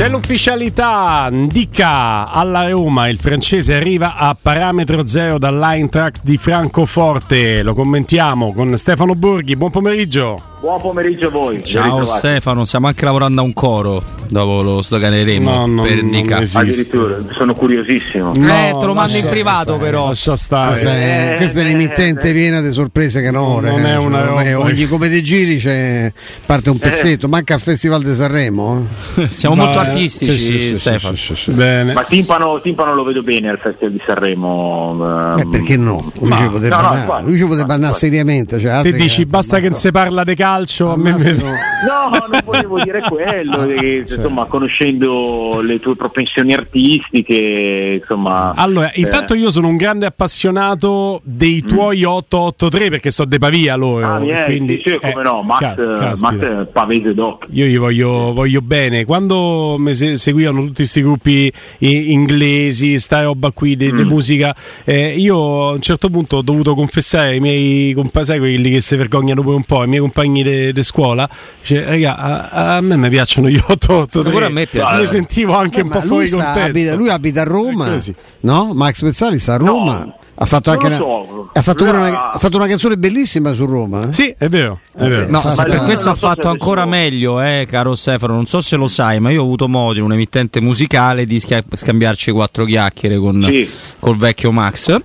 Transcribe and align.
C'è 0.00 0.08
l'ufficialità, 0.08 1.28
Ndica 1.30 2.30
alla 2.30 2.66
Roma, 2.70 3.08
il 3.08 3.18
francese 3.18 3.74
arriva 3.74 4.16
a 4.16 4.34
parametro 4.34 5.06
zero 5.06 5.36
dall'Eintracht 5.36 6.22
di 6.22 6.38
Francoforte, 6.38 7.62
lo 7.62 7.74
commentiamo 7.74 8.54
con 8.54 8.74
Stefano 8.78 9.14
Borghi, 9.14 9.56
buon 9.56 9.70
pomeriggio. 9.70 10.49
Buon 10.60 10.78
pomeriggio 10.80 11.28
a 11.28 11.30
voi. 11.30 11.64
Ciao 11.64 12.04
Stefano, 12.04 12.66
stiamo 12.66 12.86
anche 12.86 13.04
lavorando 13.06 13.40
a 13.40 13.44
un 13.44 13.54
coro 13.54 14.02
dopo 14.30 14.62
lo 14.62 14.80
sloganeremo 14.80 15.66
No, 15.66 15.82
per 15.82 15.96
non 16.02 16.10
Nica. 16.10 16.40
esiste. 16.40 16.58
Addirittura, 16.60 17.16
sono 17.36 17.54
curiosissimo. 17.54 18.32
eh, 18.34 18.74
te 18.78 18.86
lo 18.86 18.94
mando 18.94 19.16
in 19.16 19.26
privato 19.28 19.76
però. 19.78 20.08
Lascia 20.08 20.36
stare. 20.36 20.68
Questa 20.70 20.90
è, 20.94 21.30
Eh, 21.32 21.36
questa 21.36 21.60
è 21.60 21.62
un'emittente 21.64 22.32
piena 22.32 22.60
di 22.60 22.72
sorprese 22.72 23.22
canore. 23.22 23.70
Non 23.70 23.84
è 23.86 23.92
eh. 23.92 23.96
una 23.96 24.26
Cioè, 24.26 24.56
ogni 24.56 24.86
come 24.86 25.08
te 25.08 25.20
giri 25.22 25.56
c'è 25.58 26.12
parte 26.46 26.70
un 26.70 26.78
pezzetto, 26.78 27.28
manca 27.28 27.54
al 27.54 27.60
Festival 27.60 28.02
di 28.04 28.14
Sanremo. 28.14 28.86
eh. 29.16 29.26
Siamo 29.32 29.56
molto 29.56 29.78
artistici, 29.78 30.38
sì, 30.38 30.60
sì, 30.60 30.74
Stefano. 30.76 31.16
sì, 31.16 31.34
sì, 31.34 31.42
sì. 31.42 31.50
Bene. 31.52 31.92
Ma 31.92 32.04
timpano, 32.04 32.60
timpano 32.60 32.94
lo 32.94 33.02
vedo 33.02 33.22
bene 33.22 33.48
al 33.48 33.58
Festival 33.58 33.92
di 33.92 34.02
Sanremo. 34.04 35.34
Eh, 35.36 35.40
ehm, 35.40 35.50
perché 35.50 35.76
no? 35.76 36.12
Lui 36.20 36.30
ci 36.32 36.44
potrebbe 36.48 36.68
no, 36.68 36.80
no, 36.80 37.72
andare, 37.72 37.94
seriamente. 37.94 38.60
Cioè, 38.60 38.82
Te 38.82 38.92
dici 38.92 39.22
che- 39.22 39.26
basta 39.26 39.58
che 39.58 39.70
non 39.70 39.78
si 39.78 39.90
parla 39.90 40.22
di 40.22 40.34
calcio, 40.50 40.90
a 40.92 40.96
me 40.96 41.10
No, 41.12 42.10
non 42.30 42.40
volevo 42.44 42.78
dire 42.82 43.00
quello, 43.08 43.66
che, 43.66 44.04
insomma, 44.06 44.44
conoscendo 44.46 45.60
le 45.62 45.78
tue 45.80 45.96
propensioni 45.96 46.52
artistiche, 46.52 47.98
insomma... 48.00 48.52
Allora, 48.54 48.90
eh, 48.92 49.00
intanto 49.00 49.34
io 49.34 49.50
sono 49.50 49.68
un 49.68 49.76
grande 49.76 50.06
appassionato 50.06 51.20
dei 51.24 51.62
tuoi 51.62 52.04
883 52.04 52.90
perché 52.90 53.10
so 53.10 53.24
de 53.24 53.38
Pavia 53.38 53.76
loro. 53.76 54.06
Mm. 54.06 54.10
Ah, 54.10 54.18
miei, 54.18 54.44
quindi, 54.44 54.80
sì, 54.84 54.90
sì, 54.90 54.98
come 55.00 55.20
eh, 55.20 55.22
no, 55.22 55.42
Max, 55.42 55.60
cas- 55.60 56.18
eh. 56.18 56.22
Max 56.22 56.66
pavese 56.72 57.14
doc. 57.14 57.46
Io 57.50 57.66
gli 57.66 57.78
voglio, 57.78 58.32
voglio 58.34 58.60
bene. 58.60 59.04
Quando 59.04 59.76
mi 59.78 59.94
se- 59.94 60.16
seguivano 60.16 60.60
tutti 60.60 60.74
questi 60.74 61.02
gruppi 61.02 61.52
i- 61.78 62.12
inglesi, 62.12 62.98
sta 62.98 63.22
roba 63.22 63.50
qui 63.52 63.76
di, 63.76 63.92
Mm. 63.92 64.00
musica, 64.08 64.54
eh, 64.84 65.14
io 65.16 65.68
a 65.68 65.72
un 65.72 65.80
certo 65.80 66.08
punto 66.10 66.36
ho 66.38 66.42
dovuto 66.42 66.74
confessare 66.74 67.28
ai 67.30 67.40
miei 67.40 67.92
compagni, 67.94 68.38
quelli 68.38 68.70
che 68.70 68.80
si 68.80 68.96
vergognano 68.96 69.42
pure 69.42 69.56
un 69.56 69.64
po', 69.64 69.80
ai 69.80 69.88
miei 69.88 70.00
compagni 70.00 70.39
di 70.42 70.82
scuola, 70.82 71.28
dice, 71.60 71.84
raga, 71.84 72.16
a, 72.16 72.76
a 72.76 72.80
me 72.80 72.96
mi 72.96 73.08
piacciono 73.08 73.48
gli 73.48 73.56
883. 73.56 74.30
Pure 74.30 74.44
a 74.46 74.48
me 74.50 74.66
piace. 74.66 74.96
Mi 74.96 75.06
sentivo 75.06 75.54
anche 75.56 75.80
Eh, 75.80 75.82
un 75.82 75.88
ma 75.88 75.94
po' 75.96 76.06
fuori 76.06 76.28
contesto. 76.30 76.60
abita, 76.60 76.94
lui 76.94 77.08
abita 77.10 77.40
a 77.42 77.44
Roma, 77.44 77.88
così. 77.90 78.14
no? 78.40 78.72
Max 78.74 79.02
Pezzali 79.02 79.38
sta 79.38 79.54
a 79.54 79.56
Roma. 79.58 79.98
No, 80.04 80.14
ha 80.42 80.46
fatto 80.46 80.70
anche 80.70 80.86
una, 80.86 80.96
so. 80.96 81.50
ha 81.52 81.60
fatto 81.60 81.84
una, 81.84 82.32
ha 82.32 82.38
fatto 82.38 82.56
una 82.56 82.66
canzone 82.66 82.96
bellissima 82.96 83.52
su 83.52 83.66
Roma. 83.66 84.08
eh? 84.08 84.12
Sì, 84.14 84.34
è 84.38 84.48
vero, 84.48 84.80
è 84.96 85.06
vero. 85.06 85.28
No, 85.28 85.40
se 85.40 85.62
per 85.64 85.82
questo 85.82 86.08
ha 86.08 86.14
so 86.14 86.26
fatto 86.26 86.48
ancora 86.48 86.86
meglio, 86.86 87.42
eh, 87.42 87.66
caro 87.68 87.94
Stefano. 87.94 88.32
Non 88.34 88.46
so 88.46 88.62
se 88.62 88.76
lo 88.76 88.88
sai, 88.88 89.20
ma 89.20 89.30
io 89.30 89.42
ho 89.42 89.44
avuto 89.44 89.68
modo 89.68 89.98
in 89.98 90.04
un 90.06 90.12
emittente 90.14 90.62
musicale 90.62 91.26
di 91.26 91.38
scambiarci 91.40 92.30
quattro 92.30 92.64
chiacchiere 92.64 93.18
con 93.18 93.44
Sì. 93.50 93.68
col 93.98 94.16
vecchio 94.16 94.50
Max. 94.50 94.96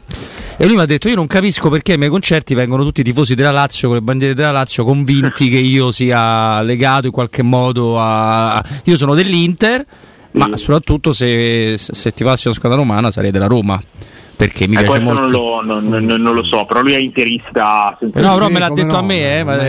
E 0.57 0.65
lui 0.65 0.75
mi 0.75 0.81
ha 0.81 0.85
detto: 0.85 1.09
Io 1.09 1.15
non 1.15 1.27
capisco 1.27 1.69
perché 1.69 1.93
ai 1.93 1.97
miei 1.97 2.09
concerti 2.09 2.53
vengono 2.53 2.83
tutti 2.83 3.01
i 3.01 3.03
tifosi 3.03 3.35
della 3.35 3.51
Lazio 3.51 3.87
con 3.89 3.97
le 3.97 4.03
bandiere 4.03 4.33
della 4.33 4.51
Lazio 4.51 4.85
convinti 4.85 5.49
che 5.49 5.57
io 5.57 5.91
sia 5.91 6.61
legato 6.61 7.07
in 7.07 7.11
qualche 7.11 7.41
modo 7.43 7.99
a. 7.99 8.63
Io 8.85 8.95
sono 8.95 9.15
dell'Inter, 9.15 9.85
ma 10.31 10.47
Sì. 10.53 10.57
soprattutto 10.63 11.11
se, 11.11 11.75
se 11.77 12.13
ti 12.13 12.23
fassi 12.23 12.47
una 12.47 12.55
squadra 12.55 12.77
romana 12.77 13.11
sarei 13.11 13.31
della 13.31 13.47
Roma. 13.47 13.81
Perché 14.35 14.67
mi 14.67 14.75
Eh, 14.75 14.79
piace 14.83 14.99
questo 14.99 15.13
non 15.13 15.21
molto. 15.23 15.37
lo, 15.37 15.63
non, 15.63 16.05
non- 16.05 16.21
non 16.21 16.35
lo 16.35 16.43
so, 16.43 16.65
però 16.65 16.81
lui 16.81 16.93
è 16.93 16.97
interista. 16.97 17.95
No, 17.99 18.07
Sì, 18.07 18.11
però 18.11 18.49
me 18.49 18.59
l'ha 18.59 18.69
detto 18.69 18.91
no, 18.93 18.97
a 18.97 19.01
me, 19.01 19.39
eh, 19.39 19.43
ma- 19.43 19.61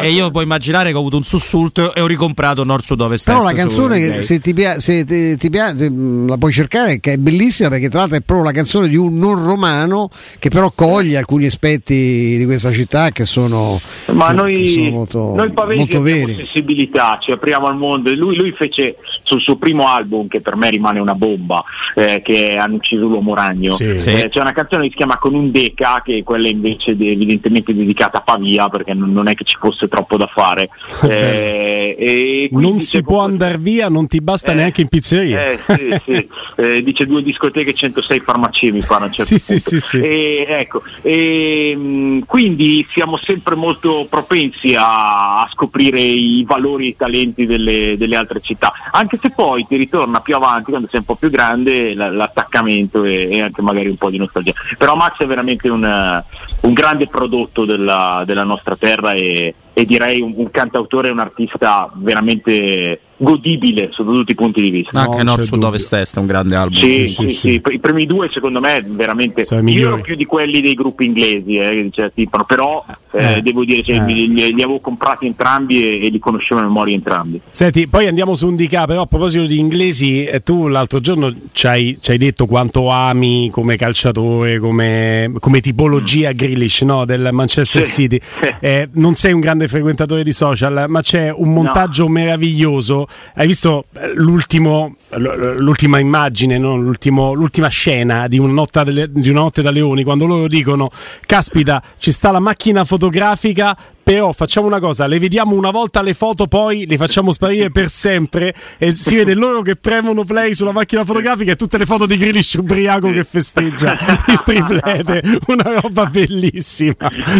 eh, 0.00 0.06
e 0.06 0.10
io 0.10 0.30
puoi 0.30 0.44
immaginare 0.44 0.90
che 0.90 0.96
ho 0.96 1.00
avuto 1.00 1.16
un 1.16 1.24
sussulto 1.24 1.92
e 1.94 2.00
ho 2.00 2.06
ricomprato 2.06 2.62
nord 2.64 2.82
sud 2.84 3.00
ovest 3.00 3.26
Però 3.26 3.42
la 3.42 3.52
canzone 3.52 3.98
che 3.98 4.22
se 4.22 4.38
ti 4.38 4.52
piace, 4.54 4.80
se 4.80 5.04
ti, 5.04 5.36
ti 5.36 5.50
piace, 5.50 5.90
mh, 5.90 6.28
la 6.28 6.36
puoi 6.36 6.52
cercare 6.52 7.00
che 7.00 7.14
è 7.14 7.16
bellissima 7.16 7.68
perché 7.68 7.88
tra 7.88 8.00
l'altro 8.00 8.18
è 8.18 8.20
proprio 8.20 8.46
la 8.46 8.52
canzone 8.54 8.88
di 8.88 8.96
un 8.96 9.18
non 9.18 9.42
romano 9.44 10.08
che 10.38 10.48
però 10.50 10.70
coglie 10.74 11.16
alcuni 11.18 11.46
aspetti 11.46 12.36
di 12.38 12.44
questa 12.44 12.70
città 12.70 13.10
che 13.10 13.24
sono, 13.24 13.80
Ma 14.12 14.28
che- 14.28 14.32
noi, 14.34 14.62
che 14.62 14.68
sono 14.68 14.90
molto, 14.90 15.32
noi 15.34 15.52
molto 15.76 16.00
veri. 16.02 16.34
sensibilità, 16.34 17.18
ci 17.20 17.32
apriamo 17.32 17.66
al 17.66 17.76
mondo. 17.76 18.10
E 18.10 18.14
Lui, 18.14 18.36
lui 18.36 18.52
fece 18.52 18.96
sul 19.24 19.40
suo 19.40 19.56
primo 19.56 19.86
album, 19.88 20.28
che 20.28 20.40
per 20.40 20.54
me 20.56 20.70
rimane 20.70 21.00
una 21.00 21.14
bomba, 21.14 21.62
eh, 21.94 22.20
che 22.24 22.56
hanno 22.56 22.76
ucciso 22.76 23.06
l'uomo 23.08 23.34
ragno. 23.34 23.70
Sì. 23.74 23.96
Sì. 23.98 24.10
Eh, 24.12 24.28
c'è 24.28 24.40
una 24.40 24.52
canzone 24.52 24.82
che 24.84 24.90
si 24.90 24.96
chiama 24.96 25.18
Con 25.18 25.34
un 25.34 25.50
Deca, 25.50 26.02
che 26.04 26.18
è 26.18 26.22
quella 26.22 26.48
invece 26.48 26.96
de- 26.96 27.10
evidentemente 27.10 27.74
dedicata 27.74 28.18
a 28.18 28.20
Pavia, 28.22 28.68
perché 28.68 28.94
non, 28.94 29.12
non 29.12 29.28
è 29.28 29.34
che 29.34 29.44
ci 29.44 29.56
fosse 29.58 29.88
troppo 29.88 30.16
da 30.16 30.26
fare. 30.26 30.68
Eh, 31.12 32.48
Non 32.52 32.80
si 32.80 33.02
può 33.02 33.16
proprio- 33.18 33.32
andare 33.32 33.58
via, 33.58 33.88
non 33.88 34.06
ti 34.06 34.20
basta 34.20 34.52
Eh, 34.52 34.54
neanche 34.54 34.80
in 34.82 34.88
pizzeria. 34.88 35.50
eh, 35.50 35.58
sì, 35.66 36.00
sì. 36.04 36.28
Eh, 36.54 36.82
dice 36.82 37.06
due 37.06 37.22
discoteche 37.22 37.70
e 37.70 37.74
106 37.74 38.20
farmacie 38.20 38.70
mi 38.72 38.82
pare 38.86 39.06
certo 39.10 39.24
Sì, 39.24 39.38
sì, 39.38 39.58
sì, 39.58 39.80
sì. 39.80 40.00
E, 40.00 40.44
ecco, 40.46 40.82
e, 41.00 41.74
mh, 41.74 42.24
quindi 42.26 42.86
siamo 42.92 43.16
sempre 43.16 43.54
molto 43.54 44.06
propensi 44.08 44.74
a, 44.74 45.40
a 45.42 45.48
scoprire 45.52 45.98
i 46.00 46.44
valori 46.46 46.86
e 46.86 46.88
i 46.90 46.96
talenti 46.96 47.46
delle, 47.46 47.96
delle 47.96 48.16
altre 48.16 48.40
città, 48.42 48.72
anche 48.92 49.18
se 49.20 49.30
poi 49.30 49.66
ti 49.66 49.76
ritorna 49.76 50.20
più 50.20 50.34
avanti, 50.36 50.70
quando 50.70 50.88
sei 50.90 51.00
un 51.00 51.06
po' 51.06 51.14
più 51.16 51.30
grande, 51.30 51.94
la- 51.94 52.10
l'attaccamento 52.10 53.02
e, 53.04 53.40
anche 53.40 53.62
magari 53.62 53.88
un 53.88 53.96
po' 53.96 54.01
di 54.10 54.18
nostalgia. 54.18 54.52
Però 54.76 54.94
Max 54.94 55.18
è 55.18 55.26
veramente 55.26 55.68
un, 55.68 55.84
eh, 55.84 56.24
un 56.60 56.72
grande 56.72 57.06
prodotto 57.06 57.64
della, 57.64 58.22
della 58.26 58.44
nostra 58.44 58.76
terra 58.76 59.12
e, 59.12 59.54
e 59.72 59.84
direi 59.84 60.20
un, 60.20 60.32
un 60.36 60.50
cantautore 60.50 61.08
e 61.08 61.10
un 61.12 61.18
artista 61.20 61.90
veramente 61.94 63.00
godibile 63.22 63.90
sotto 63.92 64.10
tutti 64.10 64.32
i 64.32 64.34
punti 64.34 64.60
di 64.60 64.70
vista. 64.70 64.98
Anche 65.00 65.18
Non 65.18 65.26
nord 65.26 65.38
c'è 65.40 65.44
sud 65.44 65.54
dubbio. 65.54 65.68
ovest 65.68 65.92
est 65.92 66.16
è 66.16 66.18
un 66.18 66.26
grande 66.26 66.56
album. 66.56 66.76
Sì, 66.78 67.06
sì, 67.06 67.06
sì, 67.06 67.28
sì. 67.28 67.60
sì. 67.64 67.74
I 67.74 67.78
primi 67.78 68.04
due 68.04 68.28
secondo 68.32 68.58
me 68.60 68.82
veramente 68.84 69.44
Sono 69.44 69.60
i 69.60 69.64
io 69.64 69.68
migliori. 69.70 69.92
ero 69.94 70.02
più 70.02 70.16
di 70.16 70.24
quelli 70.24 70.60
dei 70.60 70.74
gruppi 70.74 71.04
inglesi, 71.04 71.56
eh, 71.56 71.88
cioè, 71.92 72.10
tipo, 72.12 72.42
però 72.44 72.84
eh, 73.12 73.36
Eh. 73.36 73.40
devo 73.42 73.64
dire 73.64 73.82
cioè, 73.84 74.00
Eh. 74.00 74.04
li, 74.12 74.28
li- 74.32 74.42
avevo 74.62 74.80
comprati 74.80 75.26
entrambi 75.26 76.00
e, 76.00 76.06
e 76.06 76.08
li 76.08 76.18
conoscevo 76.18 76.60
a 76.60 76.64
memoria 76.64 76.94
entrambi. 76.96 77.40
Senti, 77.48 77.86
poi 77.86 78.08
andiamo 78.08 78.34
su 78.34 78.48
un 78.48 78.56
DK, 78.56 78.86
però 78.86 79.02
a 79.02 79.06
proposito 79.06 79.46
di 79.46 79.58
inglesi, 79.58 80.24
eh, 80.24 80.42
tu 80.42 80.66
l'altro 80.66 80.98
giorno 80.98 81.32
ci 81.52 81.66
hai, 81.68 81.98
ci 82.00 82.10
hai 82.10 82.18
detto 82.18 82.46
quanto 82.46 82.88
ami 82.90 83.50
come 83.52 83.76
calciatore, 83.76 84.58
come, 84.58 85.32
come 85.38 85.60
tipologia 85.60 86.32
Grealish 86.32 86.82
no, 86.82 87.04
del 87.04 87.28
Manchester 87.30 87.86
Sì. 87.86 87.92
City. 88.02 88.20
Eh, 88.58 88.88
non 88.94 89.14
sei 89.14 89.32
un 89.32 89.38
grande 89.40 89.61
frequentatore 89.68 90.22
di 90.22 90.32
social, 90.32 90.86
ma 90.88 91.00
c'è 91.02 91.30
un 91.32 91.52
montaggio 91.52 92.08
meraviglioso. 92.08 93.06
Hai 93.34 93.46
visto 93.46 93.84
eh, 93.94 94.12
l'ultimo, 94.14 94.96
l'ultima 95.10 95.98
immagine, 95.98 96.58
no? 96.58 96.76
L'ultimo- 96.76 97.32
l'ultima 97.32 97.68
scena 97.68 98.28
di 98.28 98.38
una, 98.38 98.52
notte 98.52 98.84
delle- 98.84 99.10
di 99.10 99.30
una 99.30 99.40
notte 99.40 99.62
da 99.62 99.70
leoni, 99.70 100.02
quando 100.04 100.26
loro 100.26 100.46
dicono, 100.46 100.90
caspita, 101.26 101.82
ci 101.98 102.10
sta 102.12 102.30
la 102.30 102.40
macchina 102.40 102.84
fotografica 102.84 103.76
però 104.02 104.32
facciamo 104.32 104.66
una 104.66 104.80
cosa, 104.80 105.06
le 105.06 105.18
vediamo 105.18 105.54
una 105.54 105.70
volta 105.70 106.02
le 106.02 106.14
foto, 106.14 106.46
poi 106.46 106.86
le 106.86 106.96
facciamo 106.96 107.32
sparire 107.32 107.70
per 107.70 107.88
sempre 107.88 108.54
e 108.78 108.94
si 108.94 109.16
vede 109.16 109.34
loro 109.34 109.62
che 109.62 109.76
premono 109.76 110.24
play 110.24 110.54
sulla 110.54 110.72
macchina 110.72 111.04
fotografica 111.04 111.52
e 111.52 111.56
tutte 111.56 111.78
le 111.78 111.86
foto 111.86 112.06
di 112.06 112.16
Grealish 112.16 112.54
ubriaco 112.54 113.10
che 113.10 113.24
festeggia 113.24 113.96
il 114.26 114.42
triplete, 114.42 115.22
una 115.48 115.80
roba 115.80 116.06
bellissima. 116.06 116.94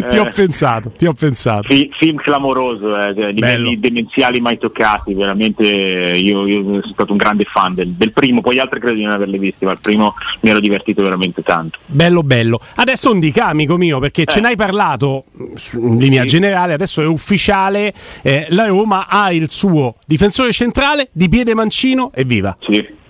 Ti 0.08 0.18
ho 0.18 0.26
Eh. 0.26 0.28
pensato, 0.34 0.92
ti 0.96 1.06
ho 1.06 1.12
pensato. 1.12 1.62
Fi- 1.68 1.90
film 1.98 2.16
clamoroso, 2.18 2.96
eh, 2.96 3.32
livelli 3.32 3.78
demenziali 3.78 4.40
mai 4.40 4.58
toccati, 4.58 5.14
veramente 5.14 5.62
eh, 6.12 6.18
io, 6.18 6.46
io 6.46 6.62
sono 6.62 6.82
stato 6.92 7.12
un 7.12 7.18
grande 7.18 7.44
fan 7.44 7.74
del, 7.74 7.88
del 7.90 8.12
primo, 8.12 8.40
poi 8.40 8.54
gli 8.54 8.58
altri 8.58 8.80
credo 8.80 8.96
di 8.96 9.02
non 9.02 9.12
averli 9.12 9.38
visti, 9.38 9.64
ma 9.64 9.72
il 9.72 9.78
primo 9.80 10.14
mi 10.40 10.50
ero 10.50 10.60
divertito 10.60 11.02
veramente 11.02 11.42
tanto. 11.42 11.78
Bello 11.86 12.22
bello. 12.22 12.60
Adesso 12.76 13.10
un 13.12 13.18
dica, 13.20 13.46
amico 13.46 13.76
mio, 13.76 13.98
perché 13.98 14.24
ce 14.26 14.38
Eh. 14.38 14.40
n'hai 14.40 14.56
parlato 14.56 15.24
su- 15.54 15.80
in 15.80 15.98
linea 15.98 16.22
Sì. 16.22 16.28
Generale, 16.52 16.74
adesso 16.74 17.02
è 17.02 17.06
ufficiale, 17.06 17.92
eh, 18.22 18.46
la 18.50 18.66
Roma 18.66 19.06
ha 19.08 19.32
il 19.32 19.48
suo 19.48 19.96
difensore 20.06 20.52
centrale 20.52 21.08
di 21.12 21.28
piede 21.28 21.54
mancino 21.54 22.10
e 22.14 22.24
viva. 22.24 22.56
Sì. 22.60 23.00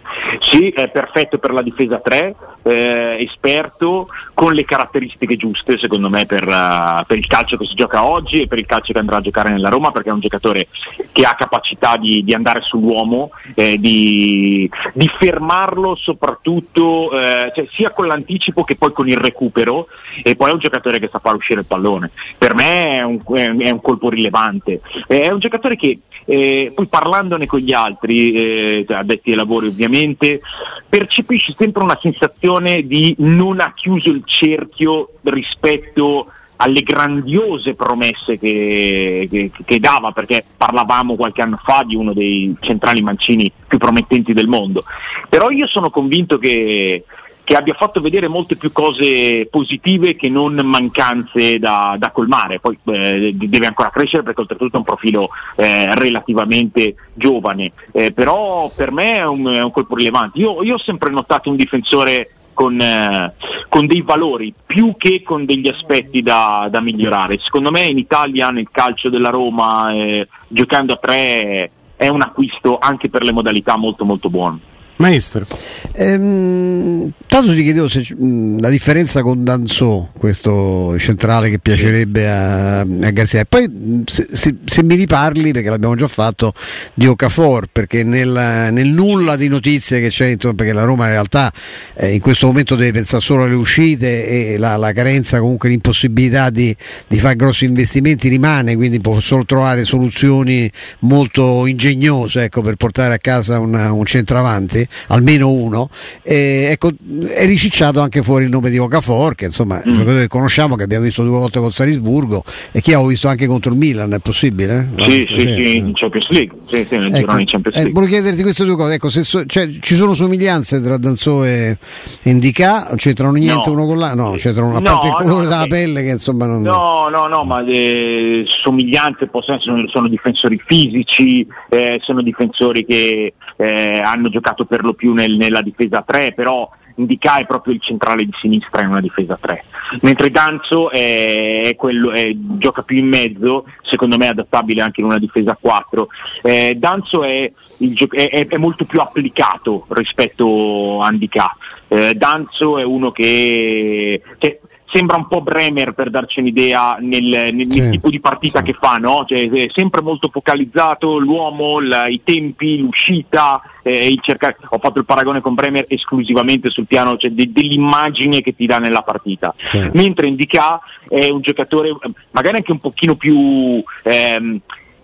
Sì, 0.41 0.69
è 0.69 0.89
perfetto 0.91 1.39
per 1.39 1.53
la 1.53 1.63
difesa 1.63 1.99
3, 1.99 2.35
eh, 2.63 3.19
esperto, 3.21 4.09
con 4.35 4.53
le 4.53 4.65
caratteristiche 4.65 5.37
giuste 5.37 5.79
secondo 5.79 6.09
me 6.09 6.27
per, 6.27 6.47
eh, 6.47 7.05
per 7.07 7.19
il 7.19 7.27
calcio 7.27 7.57
che 7.57 7.67
si 7.67 7.75
gioca 7.75 8.05
oggi 8.05 8.43
e 8.43 8.47
per 8.47 8.59
il 8.59 8.67
calcio 8.67 8.93
che 8.93 8.99
andrà 8.99 9.17
a 9.17 9.21
giocare 9.21 9.51
nella 9.51 9.69
Roma 9.69 9.91
perché 9.91 10.11
è 10.11 10.13
un 10.13 10.21
giocatore 10.21 10.69
che 11.13 11.25
ha 11.25 11.35
capacità 11.35 11.97
di, 11.97 12.23
di 12.25 12.35
andare 12.35 12.61
sull'uomo, 12.61 13.31
eh, 13.55 13.77
di, 13.79 14.71
di 14.95 15.11
fermarlo 15.19 15.97
soprattutto 15.97 17.11
eh, 17.13 17.53
cioè, 17.55 17.67
sia 17.71 17.91
con 17.91 18.07
l'anticipo 18.07 18.65
che 18.65 18.77
poi 18.77 18.93
con 18.93 19.09
il 19.09 19.17
recupero 19.17 19.89
e 20.23 20.37
poi 20.37 20.51
è 20.51 20.53
un 20.53 20.59
giocatore 20.59 20.99
che 20.99 21.09
sa 21.11 21.19
far 21.19 21.35
uscire 21.35 21.61
il 21.61 21.67
pallone. 21.67 22.11
Per 22.39 22.55
me 22.55 22.99
è 22.99 23.03
un, 23.03 23.19
è- 23.35 23.71
un 23.71 23.81
colpo 23.81 24.09
rilevante. 24.09 24.81
Eh, 25.07 25.23
È 25.23 25.31
un 25.31 25.39
giocatore 25.39 25.77
che 25.77 25.99
eh, 26.25 26.73
poi 26.75 26.87
parlandone 26.87 27.47
con 27.47 27.61
gli 27.61 27.73
altri, 27.73 28.85
cioè, 28.87 28.99
addetti 28.99 29.31
ai 29.31 29.37
lavori 29.37 29.67
ovviamente, 29.67 30.41
percepisci 30.89 31.55
sempre 31.57 31.83
una 31.83 31.99
sensazione 32.01 32.52
di 32.61 33.15
non 33.19 33.61
ha 33.61 33.73
chiuso 33.75 34.11
il 34.11 34.23
cerchio 34.25 35.11
rispetto 35.23 36.27
alle 36.57 36.83
grandiose 36.83 37.75
promesse 37.75 38.39
che, 38.39 39.27
che, 39.29 39.51
che, 39.65 39.81
dava, 39.81 40.13
perché 40.13 40.45
parlavamo 40.57 41.17
qualche 41.17 41.43
anno 41.43 41.59
fa 41.63 41.83
di 41.85 41.97
uno 41.97 42.13
dei 42.13 42.55
centrali 42.61 43.03
mancini 43.03 43.51
più 43.67 43.79
promettenti 43.79 44.33
del 44.33 44.47
mondo. 44.47 44.85
Però 45.29 45.51
io 45.51 45.67
sono 45.67 45.91
convinto 45.91 46.39
che, 46.39 47.05
che 47.43 47.57
abbia 47.57 47.75
fatto 47.75 48.01
vedere 48.01 48.29
molte 48.29 48.55
più 48.55 48.71
cose 48.71 49.49
positive 49.51 50.15
che 50.15 50.29
non 50.29 50.55
mancanze 50.65 51.59
da, 51.59 51.97
da 51.99 52.11
colmare. 52.11 52.61
Poi 52.61 52.79
eh, 52.85 53.33
deve 53.35 53.67
ancora 53.67 53.91
crescere 53.91 54.23
perché 54.23 54.43
oltretutto 54.43 54.75
è 54.75 54.79
un 54.79 54.85
profilo 54.85 55.31
eh, 55.57 55.93
relativamente 55.97 56.95
giovane, 57.15 57.73
eh, 57.91 58.13
però 58.13 58.71
per 58.75 58.93
me 58.93 59.17
è 59.17 59.27
un, 59.27 59.47
è 59.47 59.63
un 59.63 59.73
colpo 59.73 59.97
rilevante. 59.97 60.39
Io, 60.39 60.63
io 60.63 60.75
ho 60.75 60.79
sempre 60.79 61.11
notato 61.11 61.51
un 61.51 61.57
difensore 61.57 62.31
con, 62.63 62.81
eh, 62.81 63.33
con, 63.69 63.87
dei 63.87 64.03
valori 64.03 64.55
più 64.65 64.95
che 64.97 65.23
con 65.25 65.45
degli 65.45 65.67
aspetti 65.67 66.23
da, 66.23 66.69
da, 66.71 66.81
migliorare. 66.81 67.39
Secondo 67.41 67.73
me 67.73 67.81
in 67.83 67.99
Italia 67.99 68.51
nel 68.51 68.69
calcio 68.71 69.09
della 69.09 69.31
Roma 69.31 69.91
eh, 69.93 70.29
giocando 70.47 70.93
a 70.93 70.97
tre 70.97 71.71
è 71.97 72.07
un 72.07 72.23
acquisto 72.23 72.79
anche 72.79 73.09
per 73.09 73.25
le 73.25 73.33
modalità 73.33 73.77
molto 73.77 74.05
molto 74.05 74.31
buono. 74.31 74.61
Maestro. 74.97 75.47
Ehm, 75.95 77.11
tanto 77.27 77.55
ti 77.55 77.63
chiedevo 77.63 77.89
se 77.89 78.07
mh, 78.15 78.61
la 78.61 78.69
differenza 78.69 79.23
con 79.23 79.43
Danzò, 79.43 80.09
questo 80.17 80.97
centrale 80.99 81.51
che 81.51 81.59
piacerebbe 81.59 82.31
a, 82.31 82.81
a 82.81 82.87
e 82.87 83.45
poi 83.49 84.05
se, 84.07 84.29
se, 84.31 84.55
se, 84.65 84.83
mi 84.83 84.95
riparli, 84.95 85.53
perché 85.53 85.71
l'abbiamo 85.71 85.95
già 85.97 86.07
fatto, 86.07 86.53
di 86.95 87.07
Okafor, 87.07 87.67
perché 87.73 88.05
nel, 88.05 88.69
nel 88.71 88.89
nulla 88.89 89.37
di 89.37 89.49
notizie 89.49 90.01
che 90.01 90.09
c'è 90.09 90.27
intorno, 90.27 90.57
perché 90.57 90.73
la 90.73 90.85
Roma 90.85 91.05
in 91.07 91.11
realtà 91.13 91.53
eh, 91.95 92.13
in 92.15 92.21
questo 92.21 92.47
momento 92.47 92.77
deve 92.77 92.93
pensare 92.93 93.23
solo 93.23 93.45
alle 93.45 93.55
uscite 93.55 94.53
e 94.53 94.59
la, 94.59 94.77
la 94.77 94.93
carenza, 94.93 95.41
comunque 95.41 95.69
l'impossibilità 95.69 96.51
di, 96.51 96.75
di 97.09 97.19
fare 97.19 97.37
grossi 97.37 97.65
investimenti 97.65 98.29
rimane, 98.29 98.77
quindi 98.77 99.01
può 99.01 99.19
solo 99.21 99.45
trovare 99.45 99.85
soluzioni 99.85 100.71
molto 101.01 101.67
ingegnose 101.67 102.45
ecco, 102.45 102.63
per 102.63 102.77
portare 102.77 103.15
a 103.15 103.19
casa 103.19 103.59
una, 103.59 103.93
un 103.93 104.05
centravanti 104.05 104.82
almeno 105.09 105.51
uno, 105.51 105.89
e, 106.23 106.69
ecco, 106.71 106.91
è 107.29 107.47
ricicciato 107.47 108.01
anche 108.01 108.23
fuori 108.23 108.45
il 108.45 108.51
nome 108.51 108.71
di 108.71 108.79
Okafor, 108.79 109.35
che 109.35 109.47
insomma 109.47 109.83
è 109.83 109.87
un 109.87 109.93
mm. 109.93 109.97
giocatore 109.97 110.21
che 110.23 110.29
conosciamo, 110.29 110.77
che 110.77 110.85
abbiamo 110.85 111.05
visto 111.05 111.23
due 111.23 111.39
volte 111.39 111.59
con 111.59 111.71
Salisburgo 111.71 112.45
e 112.73 112.81
che 112.81 112.95
avevo 112.95 113.09
visto 113.09 113.29
anche 113.29 113.47
contro 113.47 113.73
il 113.73 113.79
Milan, 113.79 114.13
è 114.13 114.19
possibile? 114.19 114.89
Sì, 114.99 115.27
sì, 115.29 115.47
sì, 115.47 115.77
in 115.77 115.93
Champions 115.95 116.29
League, 116.29 116.59
sì, 116.67 116.85
sì, 116.85 116.97
nel 116.97 117.15
ecco, 117.15 117.39
in 117.39 117.47
Champions 117.47 117.77
eh, 117.77 117.83
League. 117.83 117.91
Eh, 117.91 117.93
volevo 117.93 118.13
chiederti 118.13 118.43
queste 118.43 118.65
due 118.65 118.77
cose, 118.77 118.95
ecco, 118.95 119.09
se 119.09 119.23
so, 119.23 119.45
cioè, 119.47 119.69
ci 119.81 119.95
sono 119.95 120.13
somiglianze 120.13 120.83
tra 120.83 120.97
Danzo 120.97 121.45
e 121.45 121.77
Indica, 122.23 122.91
c'entrano 122.97 123.33
niente 123.33 123.69
no. 123.71 123.73
uno 123.73 123.87
con 123.87 123.99
l'altro? 123.99 124.31
No, 124.31 124.35
c'entrano 124.37 124.77
a 124.77 124.81
no, 124.81 124.83
parte 124.83 125.07
il 125.09 125.15
colore 125.15 125.45
no, 125.45 125.49
della 125.49 125.67
pelle 125.67 126.03
che 126.03 126.11
insomma 126.11 126.47
non... 126.47 126.63
No, 126.63 127.09
no, 127.09 127.27
no, 127.27 127.45
ma 127.45 127.61
le 127.61 128.45
somiglianze 128.47 129.27
possono 129.27 129.57
essere, 129.57 129.77
sono, 129.77 129.89
sono 129.89 130.09
difensori 130.09 130.61
fisici, 130.65 131.47
eh, 131.69 131.99
sono 132.03 132.23
difensori 132.23 132.85
che 132.85 133.35
eh, 133.63 134.01
hanno 134.01 134.29
giocato 134.29 134.65
per 134.65 134.83
lo 134.83 134.93
più 134.93 135.13
nel, 135.13 135.37
nella 135.37 135.63
difesa 135.63 136.03
3, 136.03 136.33
però 136.33 136.69
Indica 136.97 137.37
è 137.37 137.47
proprio 137.47 137.73
il 137.73 137.81
centrale 137.81 138.23
di 138.25 138.33
sinistra 138.39 138.83
in 138.83 138.89
una 138.89 139.01
difesa 139.01 139.39
3, 139.41 139.65
mentre 140.03 140.31
Danzo 140.31 140.91
è, 140.91 141.69
è 141.69 141.75
quello, 141.75 142.11
è, 142.11 142.33
gioca 142.35 142.83
più 142.83 142.99
in 142.99 143.09
mezzo, 143.09 143.65
secondo 143.83 144.19
me 144.19 144.27
è 144.27 144.29
adattabile 144.29 144.83
anche 144.83 145.01
in 145.01 145.07
una 145.07 145.19
difesa 145.19 145.57
4. 145.59 146.09
Eh, 146.43 146.75
Danzo 146.77 147.25
è, 147.25 147.51
è, 147.79 148.57
molto 148.59 148.85
più 148.85 149.01
applicato 149.01 149.87
rispetto 149.89 151.01
a 151.01 151.11
Indica. 151.11 151.57
Eh, 151.89 152.15
Danzo 152.15 152.79
è 152.79 152.85
uno 152.85 153.11
che, 153.11 154.21
che 154.37 154.61
sembra 154.93 155.17
un 155.17 155.27
po' 155.27 155.41
Bremer 155.41 155.93
per 155.93 156.11
darci 156.11 156.41
un'idea 156.41 156.99
nel, 157.01 157.55
nel, 157.55 157.71
sì, 157.71 157.91
tipo 157.91 158.11
di 158.11 158.21
partita 158.21 158.59
sì. 158.59 158.67
che 158.67 158.73
fa, 158.75 158.99
no? 158.99 159.25
cioè, 159.27 159.49
è 159.49 159.67
sempre 159.73 160.03
molto 160.03 160.29
focalizzato 160.31 161.19
l'uomo, 161.19 161.81
la, 161.81 162.09
i 162.09 162.21
tempi, 162.23 162.79
l'uscita, 162.79 163.63
eh, 163.83 164.15
cercare... 164.21 164.57
ho 164.69 164.79
fatto 164.79 164.99
il 164.99 165.07
paragone 165.07 165.41
con 165.41 165.55
Bremer 165.55 165.87
esclusivamente 165.89 166.69
sul 166.69 166.87
piano 166.87 167.17
cioè, 167.17 167.31
de, 167.31 167.51
dell'immagine 167.51 168.43
che 168.43 168.55
ti 168.55 168.67
dà 168.67 168.79
nella 168.79 169.03
partita, 169.03 169.55
sì. 169.57 169.89
mentre 169.95 170.27
Indica 170.27 170.79
è 171.09 171.29
un 171.31 171.41
giocatore 171.41 171.97
magari 172.31 172.57
anche 172.57 172.73
un 172.73 172.81
pochino 172.81 173.15
più... 173.15 173.83
Ehm, 174.03 174.61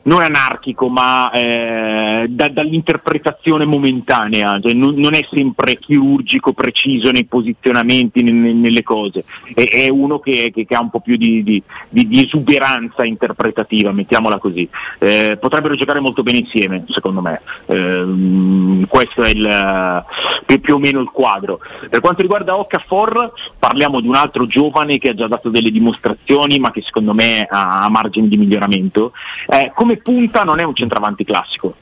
non 0.09 0.23
anarchico, 0.23 0.89
ma 0.89 1.31
eh, 1.31 2.27
da, 2.31 2.49
dall'interpretazione 2.49 3.67
momentanea, 3.67 4.59
cioè 4.59 4.73
non, 4.73 4.95
non, 4.97 5.15
è 5.15 5.27
sempre 5.31 5.77
chirurgico, 5.77 6.53
preciso 6.55 7.11
nei 7.11 7.27
posizionamenti, 7.27 8.23
ne, 8.23 8.53
nelle 8.53 8.83
cose, 8.83 9.25
è, 9.55 9.69
è 9.69 9.89
uno 9.91 10.19
che, 10.19 10.51
che, 10.53 10.65
che, 10.65 10.75
ha 10.75 10.81
un 10.81 10.89
po' 10.89 11.01
più 11.01 11.17
di, 11.17 11.43
di, 11.43 11.63
di, 11.91 12.23
esuberanza 12.25 13.05
interpretativa, 13.05 13.93
mettiamola 13.93 14.39
così. 14.39 14.67
Eh, 14.99 15.37
potrebbero 15.39 15.75
giocare 15.75 16.01
molto 16.01 16.23
bene 16.23 16.39
insieme, 16.39 16.85
secondo 16.89 17.21
me. 17.21 17.43
Eh, 17.67 18.87
questo 18.89 19.23
è 19.23 19.29
il, 19.29 20.05
più, 20.47 20.61
più, 20.61 20.75
o 20.77 20.79
meno 20.79 21.01
il 21.01 21.11
quadro. 21.13 21.61
Per 21.89 22.01
quanto 22.01 22.23
riguarda 22.23 22.57
Okafor, 22.57 23.33
parliamo 23.59 24.01
di 24.01 24.09
un 24.09 24.15
altro 24.15 24.47
giovane 24.47 24.97
che 24.97 25.11
ha 25.11 25.15
già 25.15 25.27
dato 25.27 25.51
delle 25.51 25.71
dimostrazioni, 25.71 26.59
ma 26.59 26.71
che 26.71 26.81
secondo 26.81 27.13
me 27.13 27.43
ha, 27.43 27.85
ha 27.85 27.91
margini 27.91 28.29
di 28.29 28.39
miglioramento. 28.39 29.13
Eh, 29.47 29.71
come 29.75 29.98
punta 29.99 30.43
non 30.43 30.59
è 30.59 30.65
un 30.65 30.75
centravanti 30.75 31.25
classico. 31.25 31.75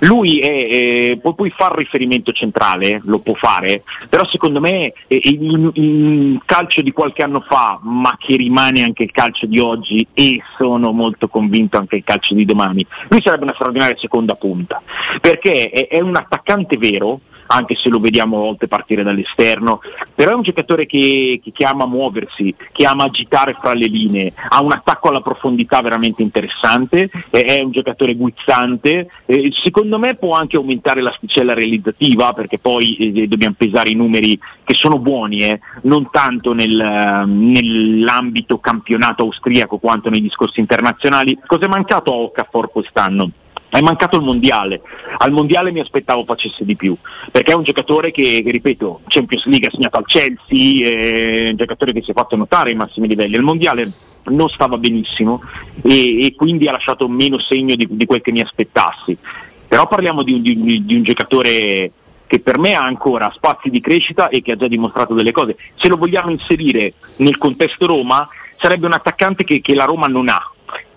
Lui 0.00 0.38
è, 0.38 0.48
eh, 0.48 1.18
può 1.20 1.34
poi 1.34 1.50
fare 1.50 1.76
riferimento 1.78 2.32
centrale, 2.32 3.00
lo 3.04 3.18
può 3.18 3.34
fare, 3.34 3.82
però 4.08 4.26
secondo 4.26 4.60
me 4.60 4.92
eh, 5.06 5.20
il, 5.22 5.70
il, 5.74 6.42
calcio 6.44 6.80
di 6.80 6.92
qualche 6.92 7.22
anno 7.22 7.40
fa, 7.40 7.78
ma 7.82 8.16
che 8.18 8.36
rimane 8.36 8.82
anche 8.82 9.02
il 9.02 9.10
calcio 9.10 9.46
di 9.46 9.58
oggi 9.58 10.06
e 10.14 10.40
sono 10.56 10.92
molto 10.92 11.28
convinto 11.28 11.76
anche 11.76 11.96
il 11.96 12.04
calcio 12.04 12.34
di 12.34 12.44
domani, 12.44 12.84
lui 13.08 13.20
sarebbe 13.22 13.44
una 13.44 13.54
straordinaria 13.54 13.96
seconda 13.98 14.34
punta, 14.34 14.80
perché 15.20 15.70
è, 15.70 15.88
è 15.88 16.00
un 16.00 16.16
attaccante 16.16 16.76
vero, 16.76 17.20
anche 17.46 17.74
se 17.74 17.88
lo 17.88 18.00
vediamo 18.00 18.36
a 18.36 18.40
volte 18.40 18.68
partire 18.68 19.02
dall'esterno, 19.02 19.80
però 20.14 20.32
è 20.32 20.34
un 20.34 20.42
giocatore 20.42 20.86
che, 20.86 21.40
che, 21.52 21.64
ama 21.64 21.86
muoversi, 21.86 22.54
che 22.72 22.86
ama 22.86 23.04
agitare 23.04 23.56
fra 23.58 23.74
le 23.74 23.86
linee, 23.86 24.32
ha 24.48 24.62
un 24.62 24.72
attacco 24.72 25.08
alla 25.08 25.20
profondità 25.20 25.80
veramente 25.80 26.22
interessante, 26.22 27.10
è 27.30 27.60
un 27.60 27.70
giocatore 27.70 28.14
guizzante, 28.14 29.08
eh, 29.26 29.52
secondo 29.62 29.98
me 29.98 30.14
può 30.14 30.34
anche 30.34 30.56
aumentare 30.56 31.02
l'asticella 31.02 31.54
realizzativa 31.54 32.32
perché 32.32 32.58
poi 32.58 32.96
eh, 32.96 33.28
dobbiamo 33.28 33.54
pesare 33.56 33.90
i 33.90 33.94
numeri 33.94 34.38
che 34.64 34.74
sono 34.74 34.98
buoni, 34.98 35.42
eh, 35.42 35.60
non 35.82 36.10
tanto 36.10 36.52
nel, 36.52 37.24
nell'ambito 37.26 38.58
campionato 38.58 39.22
austriaco 39.22 39.78
quanto 39.78 40.10
nei 40.10 40.20
discorsi 40.20 40.60
internazionali. 40.60 41.38
Cosa 41.46 41.66
è 41.66 41.68
mancato 41.68 42.12
a 42.12 42.16
Okafor 42.16 42.70
quest'anno? 42.70 43.30
È 43.74 43.80
mancato 43.80 44.16
il 44.16 44.22
mondiale, 44.22 44.82
al 45.16 45.32
mondiale 45.32 45.72
mi 45.72 45.80
aspettavo 45.80 46.22
facesse 46.22 46.64
di 46.64 46.76
più, 46.76 46.96
perché 47.32 47.50
è 47.50 47.56
un 47.56 47.64
giocatore 47.64 48.12
che, 48.12 48.40
ripeto, 48.46 49.00
Champions 49.08 49.46
League 49.46 49.66
ha 49.66 49.70
segnato 49.72 49.96
al 49.96 50.06
Chelsea, 50.06 50.88
è 50.88 51.48
un 51.48 51.56
giocatore 51.56 51.92
che 51.92 52.00
si 52.00 52.12
è 52.12 52.14
fatto 52.14 52.36
notare 52.36 52.70
ai 52.70 52.76
massimi 52.76 53.08
livelli. 53.08 53.34
Al 53.34 53.42
mondiale 53.42 53.90
non 54.26 54.48
stava 54.48 54.78
benissimo 54.78 55.42
e, 55.82 56.24
e 56.24 56.34
quindi 56.36 56.68
ha 56.68 56.70
lasciato 56.70 57.08
meno 57.08 57.40
segno 57.40 57.74
di, 57.74 57.88
di, 57.90 58.06
quel 58.06 58.20
che 58.20 58.30
mi 58.30 58.42
aspettassi. 58.42 59.18
Però 59.66 59.88
parliamo 59.88 60.22
di, 60.22 60.40
di, 60.40 60.84
di 60.84 60.94
un 60.94 61.02
giocatore 61.02 61.90
che 62.28 62.38
per 62.38 62.58
me 62.58 62.74
ha 62.74 62.84
ancora 62.84 63.32
spazi 63.34 63.70
di 63.70 63.80
crescita 63.80 64.28
e 64.28 64.40
che 64.40 64.52
ha 64.52 64.56
già 64.56 64.68
dimostrato 64.68 65.14
delle 65.14 65.32
cose. 65.32 65.56
Se 65.74 65.88
lo 65.88 65.96
vogliamo 65.96 66.30
inserire 66.30 66.92
nel 67.16 67.38
contesto 67.38 67.86
Roma, 67.86 68.28
sarebbe 68.56 68.86
un 68.86 68.92
attaccante 68.92 69.42
che, 69.42 69.60
che 69.60 69.74
la 69.74 69.84
Roma 69.84 70.06
non 70.06 70.28
ha, 70.28 70.53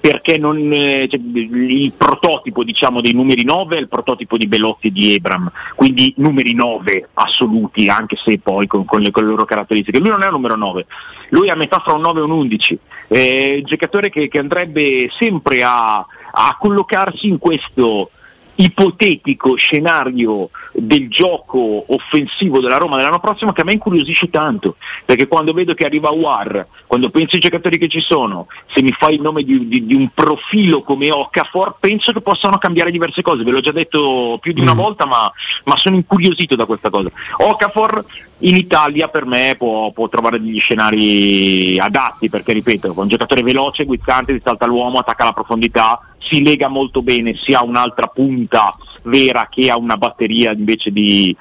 perché 0.08 0.38
non, 0.38 0.58
eh, 0.72 1.06
cioè, 1.10 1.20
il 1.20 1.92
prototipo 1.92 2.64
diciamo, 2.64 3.02
dei 3.02 3.12
numeri 3.12 3.44
9 3.44 3.76
è 3.76 3.80
il 3.82 3.90
prototipo 3.90 4.38
di 4.38 4.48
Belotti 4.48 4.88
e 4.88 4.92
di 4.92 5.14
Ebram, 5.14 5.52
quindi 5.76 6.14
numeri 6.16 6.54
9 6.54 7.10
assoluti, 7.16 7.90
anche 7.90 8.16
se 8.16 8.40
poi 8.40 8.68
con, 8.68 8.86
con, 8.86 9.02
le, 9.02 9.12
con, 9.12 9.24
le, 9.24 9.30
loro 9.32 9.44
caratteristiche. 9.44 10.00
Lui 10.00 10.08
non 10.08 10.24
è 10.24 10.28
un 10.28 10.32
numero 10.32 10.56
9, 10.56 10.86
lui 11.32 11.50
è 11.50 11.52
a 11.52 11.56
metà 11.56 11.80
fra 11.80 11.92
un 11.92 12.02
9 12.04 12.20
e 12.22 12.24
un 12.24 12.32
11, 12.32 12.80
è 13.10 13.56
un 13.58 13.64
giocatore 13.66 14.10
che, 14.10 14.30
che 14.30 14.40
andrebbe 14.40 15.10
sempre 15.20 15.62
a, 15.64 15.98
a 15.98 16.58
collocarsi 16.58 17.28
in 17.28 17.38
questo 17.38 18.10
ipotetico 18.58 19.56
scenario 19.56 20.50
del 20.74 21.10
gioco 21.10 21.86
offensivo 21.88 22.60
della 22.60 22.78
Roma 22.78 22.98
dell'anno 22.98 23.20
prossimo 23.20 23.52
che 23.52 23.62
a 23.62 23.64
me 23.64 23.74
incuriosisce 23.74 24.30
tanto, 24.30 24.78
perché 25.06 25.28
quando 25.28 25.54
vedo 25.54 25.74
che 25.74 25.86
arriva 25.86 26.10
War, 26.10 26.66
quando 26.86 27.10
penso 27.10 27.36
ai 27.36 27.42
giocatori 27.42 27.78
che 27.78 27.88
ci 27.88 28.00
sono, 28.00 28.48
se 28.74 28.82
mi 28.82 28.92
fai 28.92 29.16
il 29.16 29.22
nome 29.22 29.44
di, 29.44 29.68
di, 29.68 29.86
di 29.86 29.96
un 29.96 30.10
profilo 30.14 30.82
come 30.82 31.12
Okafor, 31.12 31.76
penso 31.80 32.12
che 32.12 32.22
possano 32.22 32.58
cambiare 32.58 32.92
diverse 32.92 33.22
cose, 33.22 33.44
ve 33.44 33.52
l'ho 33.52 33.60
già 33.60 33.72
detto 33.72 34.38
più 34.42 34.54
di 34.54 34.62
una 34.62 34.74
mm. 34.74 34.78
volta, 34.78 35.06
ma, 35.06 35.32
ma, 35.66 35.78
sono 35.78 35.96
incuriosito 35.96 36.56
da 36.56 36.66
questa 36.66 36.90
cosa. 36.90 37.12
Okafor 37.38 38.04
in 38.40 38.56
Italia 38.56 39.08
per 39.08 39.26
me 39.26 39.56
può, 39.58 39.92
può, 39.92 40.10
trovare 40.10 40.40
degli 40.40 40.60
scenari 40.60 41.80
adatti, 41.80 42.30
perché 42.30 42.54
ripeto, 42.54 42.88
è 42.88 42.94
un 42.96 43.08
giocatore 43.08 43.42
veloce, 43.42 43.86
guizzante, 43.86 44.34
si 44.34 44.42
salta 44.44 44.66
l'uomo, 44.66 45.00
attacca 45.00 45.24
la 45.24 45.34
profondità, 45.34 46.00
si 46.20 46.44
lega 46.44 46.68
molto 46.68 47.02
bene 47.02 47.36
sia 47.36 47.60
a 47.60 47.64
un'altra 47.64 48.08
punta 48.08 48.76
vera 49.08 49.48
che 49.50 49.70
a 49.70 49.78
una 49.78 49.98
batteria 49.98 50.52
invece 50.52 50.92
di, 50.92 51.36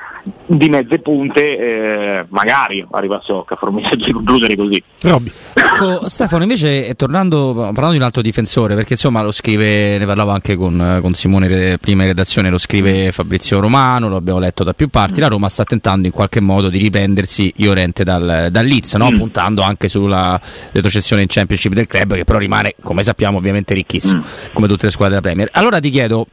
di 0.46 0.68
mezze 0.68 0.98
punte, 1.00 1.58
eh, 1.58 2.26
magari 2.28 2.84
arriva 2.90 3.20
Socca, 3.22 3.58
messaggio 3.70 4.06
di 4.06 4.12
concludere 4.12 4.56
così. 4.56 4.82
Robby. 5.02 5.30
Ecco, 5.52 6.08
Stefano, 6.08 6.42
invece 6.42 6.94
tornando, 6.94 7.52
parlando 7.54 7.90
di 7.90 7.98
un 7.98 8.02
altro 8.02 8.22
difensore, 8.22 8.74
perché 8.74 8.94
insomma 8.94 9.22
lo 9.22 9.32
scrive, 9.32 9.98
ne 9.98 10.06
parlavo 10.06 10.30
anche 10.30 10.56
con, 10.56 10.98
con 11.00 11.14
Simone 11.14 11.78
prima 11.78 12.02
in 12.02 12.08
redazione, 12.08 12.50
lo 12.50 12.58
scrive 12.58 13.12
Fabrizio 13.12 13.60
Romano, 13.60 14.08
lo 14.08 14.16
abbiamo 14.16 14.38
letto 14.38 14.64
da 14.64 14.72
più 14.72 14.88
parti, 14.88 15.20
la 15.20 15.28
Roma 15.28 15.48
sta 15.48 15.64
tentando 15.64 16.06
in 16.06 16.12
qualche 16.12 16.40
modo 16.40 16.68
di 16.68 16.78
riprendersi 16.78 17.52
Iorente 17.56 18.04
dal, 18.04 18.48
dal 18.50 18.64
Leeds, 18.64 18.94
no? 18.94 19.10
mm. 19.10 19.18
puntando 19.18 19.62
anche 19.62 19.88
sulla 19.88 20.40
retrocessione 20.72 21.22
in 21.22 21.28
Championship 21.28 21.72
del 21.72 21.86
club, 21.86 22.14
che 22.14 22.24
però 22.24 22.38
rimane, 22.38 22.74
come 22.80 23.02
sappiamo, 23.02 23.38
ovviamente 23.38 23.74
ricchissimo, 23.74 24.20
mm. 24.20 24.52
come 24.52 24.65
tutte 24.66 24.86
le 24.86 24.92
squadre 24.92 25.16
della 25.16 25.26
Premier. 25.26 25.48
Allora 25.52 25.80
ti 25.80 25.90
chiedo, 25.90 26.26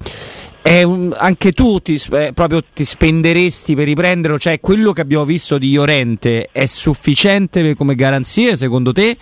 un, 0.64 1.14
anche 1.18 1.52
tu 1.52 1.80
ti, 1.80 2.02
eh, 2.12 2.32
proprio 2.34 2.62
ti 2.74 2.86
spenderesti 2.86 3.76
per 3.76 3.86
riprenderlo? 3.86 4.40
Cioè, 4.40 4.60
quello 4.60 4.94
che 4.94 5.02
abbiamo 5.02 5.26
visto 5.26 5.58
di 5.58 5.70
Iorente 5.70 6.50
è 6.52 6.66
sufficiente 6.66 7.76
come 7.76 7.96
garanzia 7.96 8.56
secondo 8.56 8.94
te? 8.94 9.18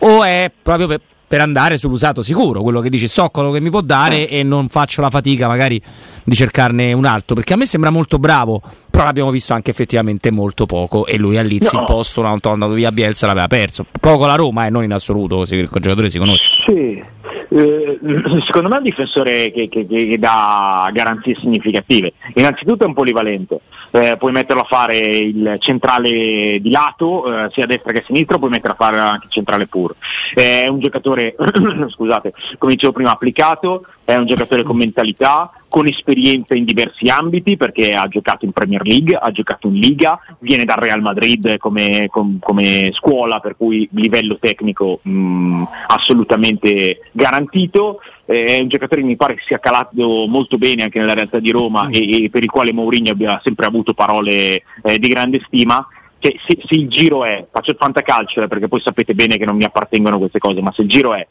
O 0.00 0.24
è 0.24 0.50
proprio 0.62 0.86
per, 0.86 1.00
per 1.30 1.40
andare 1.40 1.78
sull'usato 1.78 2.22
sicuro, 2.22 2.62
quello 2.62 2.80
che 2.80 2.88
dici 2.88 3.06
so 3.06 3.28
quello 3.28 3.52
che 3.52 3.60
mi 3.60 3.70
può 3.70 3.82
dare 3.82 4.28
eh. 4.28 4.38
e 4.38 4.42
non 4.42 4.68
faccio 4.68 5.00
la 5.00 5.10
fatica 5.10 5.46
magari 5.46 5.80
di 6.24 6.34
cercarne 6.34 6.92
un 6.92 7.04
altro, 7.04 7.34
perché 7.36 7.52
a 7.52 7.56
me 7.56 7.66
sembra 7.66 7.90
molto 7.90 8.18
bravo, 8.18 8.60
però 8.90 9.04
l'abbiamo 9.04 9.30
visto 9.30 9.52
anche 9.52 9.70
effettivamente 9.70 10.30
molto 10.30 10.66
poco 10.66 11.06
e 11.06 11.16
lui 11.18 11.36
a 11.36 11.42
Liz 11.42 11.70
no. 11.72 11.80
il 11.80 11.86
posto 11.86 12.20
una 12.20 12.30
volta 12.30 12.50
andato 12.50 12.72
via 12.72 12.90
Bielsa 12.90 13.26
l'aveva 13.26 13.46
perso, 13.46 13.86
poco 14.00 14.26
la 14.26 14.34
Roma 14.34 14.64
e 14.64 14.66
eh, 14.66 14.70
non 14.70 14.82
in 14.82 14.92
assoluto, 14.92 15.42
il 15.42 15.68
giocatore 15.70 16.10
si 16.10 16.18
conosce. 16.18 16.50
Sì. 16.66 17.04
Eh, 17.52 17.98
secondo 18.46 18.68
me 18.68 18.76
è 18.76 18.78
un 18.78 18.84
difensore 18.84 19.50
che, 19.50 19.68
che, 19.68 19.84
che, 19.84 20.16
dà 20.18 20.88
garanzie 20.92 21.34
significative. 21.34 22.12
Innanzitutto 22.34 22.84
è 22.84 22.86
un 22.86 22.94
polivalente, 22.94 23.60
eh, 23.90 24.16
puoi 24.18 24.30
metterlo 24.30 24.62
a 24.62 24.66
fare 24.66 24.96
il 24.96 25.56
centrale 25.58 26.60
di 26.60 26.70
lato, 26.70 27.26
eh, 27.26 27.50
sia 27.52 27.64
a 27.64 27.66
destra 27.66 27.92
che 27.92 27.98
a 27.98 28.04
sinistra, 28.06 28.38
puoi 28.38 28.50
metterlo 28.50 28.76
a 28.78 28.84
fare 28.84 28.98
anche 28.98 29.26
il 29.26 29.32
centrale 29.32 29.66
puro. 29.66 29.96
è 30.32 30.68
un 30.68 30.78
giocatore, 30.78 31.34
scusate, 31.90 32.32
come 32.56 32.74
dicevo 32.74 32.92
prima, 32.92 33.10
applicato, 33.10 33.84
è 34.10 34.16
un 34.16 34.26
giocatore 34.26 34.62
con 34.62 34.76
mentalità, 34.76 35.52
con 35.68 35.86
esperienza 35.86 36.54
in 36.54 36.64
diversi 36.64 37.08
ambiti 37.08 37.56
perché 37.56 37.94
ha 37.94 38.08
giocato 38.08 38.44
in 38.44 38.52
Premier 38.52 38.84
League, 38.84 39.14
ha 39.14 39.30
giocato 39.30 39.68
in 39.68 39.74
Liga, 39.74 40.18
viene 40.40 40.64
dal 40.64 40.78
Real 40.78 41.00
Madrid 41.00 41.56
come, 41.58 42.08
com, 42.10 42.38
come 42.40 42.90
scuola 42.92 43.38
per 43.38 43.56
cui 43.56 43.88
livello 43.92 44.36
tecnico 44.38 44.98
mh, 45.02 45.62
assolutamente 45.86 47.02
garantito. 47.12 48.00
Eh, 48.26 48.58
è 48.58 48.60
un 48.60 48.68
giocatore 48.68 49.00
che 49.00 49.06
mi 49.06 49.16
pare 49.16 49.34
che 49.34 49.42
sia 49.46 49.58
calato 49.58 50.26
molto 50.26 50.58
bene 50.58 50.82
anche 50.82 50.98
nella 50.98 51.14
realtà 51.14 51.38
di 51.38 51.50
Roma 51.50 51.88
e, 51.88 52.24
e 52.24 52.30
per 52.30 52.42
il 52.42 52.50
quale 52.50 52.72
Mourinho 52.72 53.12
abbia 53.12 53.40
sempre 53.44 53.66
avuto 53.66 53.94
parole 53.94 54.62
eh, 54.82 54.98
di 54.98 55.08
grande 55.08 55.40
stima. 55.46 55.86
Cioè, 56.18 56.34
se, 56.46 56.58
se, 56.66 56.74
il 56.74 56.88
giro 56.88 57.24
è, 57.24 57.46
faccio 57.50 57.70
il 57.70 57.78
fantacalcio 57.78 58.42
eh, 58.42 58.48
perché 58.48 58.68
poi 58.68 58.80
sapete 58.80 59.14
bene 59.14 59.38
che 59.38 59.46
non 59.46 59.56
mi 59.56 59.64
appartengono 59.64 60.18
queste 60.18 60.38
cose, 60.38 60.60
ma 60.60 60.70
se 60.72 60.82
il 60.82 60.88
giro 60.88 61.14
è 61.14 61.26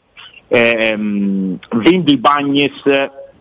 ehm, 0.50 1.58
vendi 1.76 2.16
Bagnes 2.16 2.82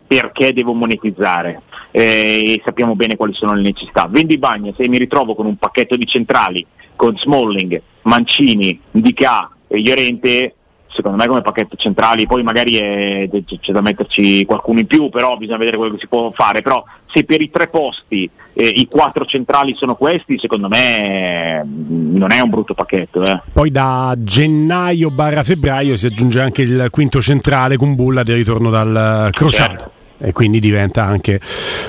perché 0.07 0.53
devo 0.53 0.73
monetizzare 0.73 1.61
eh, 1.91 2.53
e 2.53 2.61
sappiamo 2.63 2.95
bene 2.95 3.15
quali 3.15 3.33
sono 3.33 3.53
le 3.53 3.61
necessità. 3.61 4.07
Vendi 4.09 4.37
Bagnes 4.37 4.79
e 4.79 4.87
mi 4.87 4.97
ritrovo 4.97 5.35
con 5.35 5.45
un 5.45 5.57
pacchetto 5.57 5.95
di 5.95 6.05
centrali 6.05 6.65
con 6.95 7.17
Smalling, 7.17 7.81
Mancini, 8.03 8.79
Dica 8.91 9.49
e 9.67 9.81
Llorente 9.81 10.55
secondo 10.91 11.17
me 11.17 11.27
come 11.27 11.41
pacchetto 11.41 11.75
centrali, 11.75 12.25
poi 12.25 12.43
magari 12.43 12.75
è, 12.77 13.29
c'è 13.59 13.71
da 13.71 13.81
metterci 13.81 14.45
qualcuno 14.45 14.79
in 14.79 14.87
più, 14.87 15.09
però 15.09 15.37
bisogna 15.37 15.57
vedere 15.57 15.77
quello 15.77 15.93
che 15.93 15.99
si 15.99 16.07
può 16.07 16.31
fare, 16.31 16.61
però 16.61 16.83
se 17.11 17.23
per 17.23 17.41
i 17.41 17.49
tre 17.49 17.67
posti 17.67 18.29
eh, 18.53 18.67
i 18.67 18.87
quattro 18.87 19.25
centrali 19.25 19.75
sono 19.75 19.95
questi, 19.95 20.37
secondo 20.39 20.67
me 20.67 21.63
mm, 21.63 22.15
non 22.17 22.31
è 22.31 22.39
un 22.39 22.49
brutto 22.49 22.73
pacchetto. 22.73 23.23
Eh. 23.23 23.41
Poi 23.51 23.71
da 23.71 24.15
gennaio 24.17 25.09
barra 25.09 25.43
febbraio 25.43 25.95
si 25.95 26.07
aggiunge 26.07 26.41
anche 26.41 26.63
il 26.63 26.87
quinto 26.91 27.21
centrale 27.21 27.77
con 27.77 27.95
Bulla 27.95 28.23
di 28.23 28.33
ritorno 28.33 28.69
dal 28.69 29.29
crociato. 29.31 29.69
Certo. 29.69 29.91
E 30.21 30.33
quindi 30.33 30.59
diventa 30.59 31.05
anche 31.05 31.39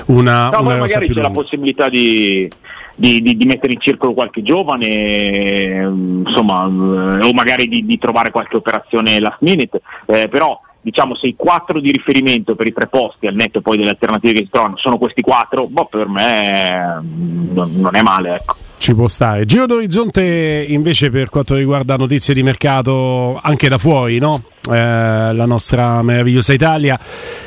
una. 0.05 0.49
No, 0.49 0.61
una 0.61 0.77
magari 0.77 1.07
c'è 1.07 1.13
lunga. 1.13 1.21
la 1.23 1.31
possibilità 1.31 1.89
di, 1.89 2.49
di, 2.95 3.21
di, 3.21 3.37
di, 3.37 3.45
mettere 3.45 3.73
in 3.73 3.79
circolo 3.79 4.13
qualche 4.13 4.41
giovane, 4.41 5.81
insomma, 6.25 6.65
eh, 6.65 7.23
o 7.23 7.33
magari 7.33 7.67
di, 7.67 7.85
di, 7.85 7.97
trovare 7.97 8.31
qualche 8.31 8.57
operazione 8.57 9.19
last 9.19 9.39
minute, 9.41 9.81
eh, 10.05 10.27
però 10.27 10.59
diciamo 10.83 11.13
se 11.13 11.27
i 11.27 11.35
quattro 11.35 11.79
di 11.79 11.91
riferimento 11.91 12.55
per 12.55 12.65
i 12.65 12.73
tre 12.73 12.87
posti 12.87 13.27
al 13.27 13.35
netto 13.35 13.61
poi 13.61 13.77
delle 13.77 13.91
alternative 13.91 14.33
che 14.33 14.45
si 14.45 14.49
trovano 14.49 14.77
sono 14.77 14.97
questi 14.97 15.21
quattro, 15.21 15.67
boh, 15.67 15.85
per 15.85 16.07
me 16.07 17.01
mm, 17.01 17.51
non 17.53 17.95
è 17.95 18.01
male. 18.01 18.35
Ecco. 18.35 18.55
Ci 18.77 18.95
può 18.95 19.07
stare. 19.07 19.45
Giro 19.45 19.67
d'orizzonte 19.67 20.65
invece 20.67 21.11
per 21.11 21.29
quanto 21.29 21.55
riguarda 21.55 21.95
notizie 21.97 22.33
di 22.33 22.41
mercato 22.41 23.39
anche 23.41 23.69
da 23.69 23.77
fuori, 23.77 24.17
no? 24.17 24.41
Eh, 24.69 25.33
la 25.33 25.45
nostra 25.45 26.01
meravigliosa 26.01 26.53
Italia. 26.53 26.99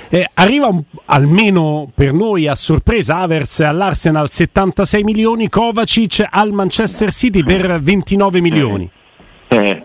Eh, 0.08 0.26
arriva 0.34 0.66
un, 0.66 0.82
almeno 1.06 1.90
per 1.94 2.12
noi 2.12 2.46
a 2.46 2.54
sorpresa 2.54 3.18
Avers 3.18 3.60
all'Arsenal 3.60 4.30
76 4.30 5.02
milioni, 5.02 5.48
Kovacic 5.48 6.26
al 6.30 6.52
Manchester 6.52 7.12
City 7.12 7.42
per 7.44 7.80
29 7.80 8.40
milioni. 8.40 8.90
Eh 9.48 9.83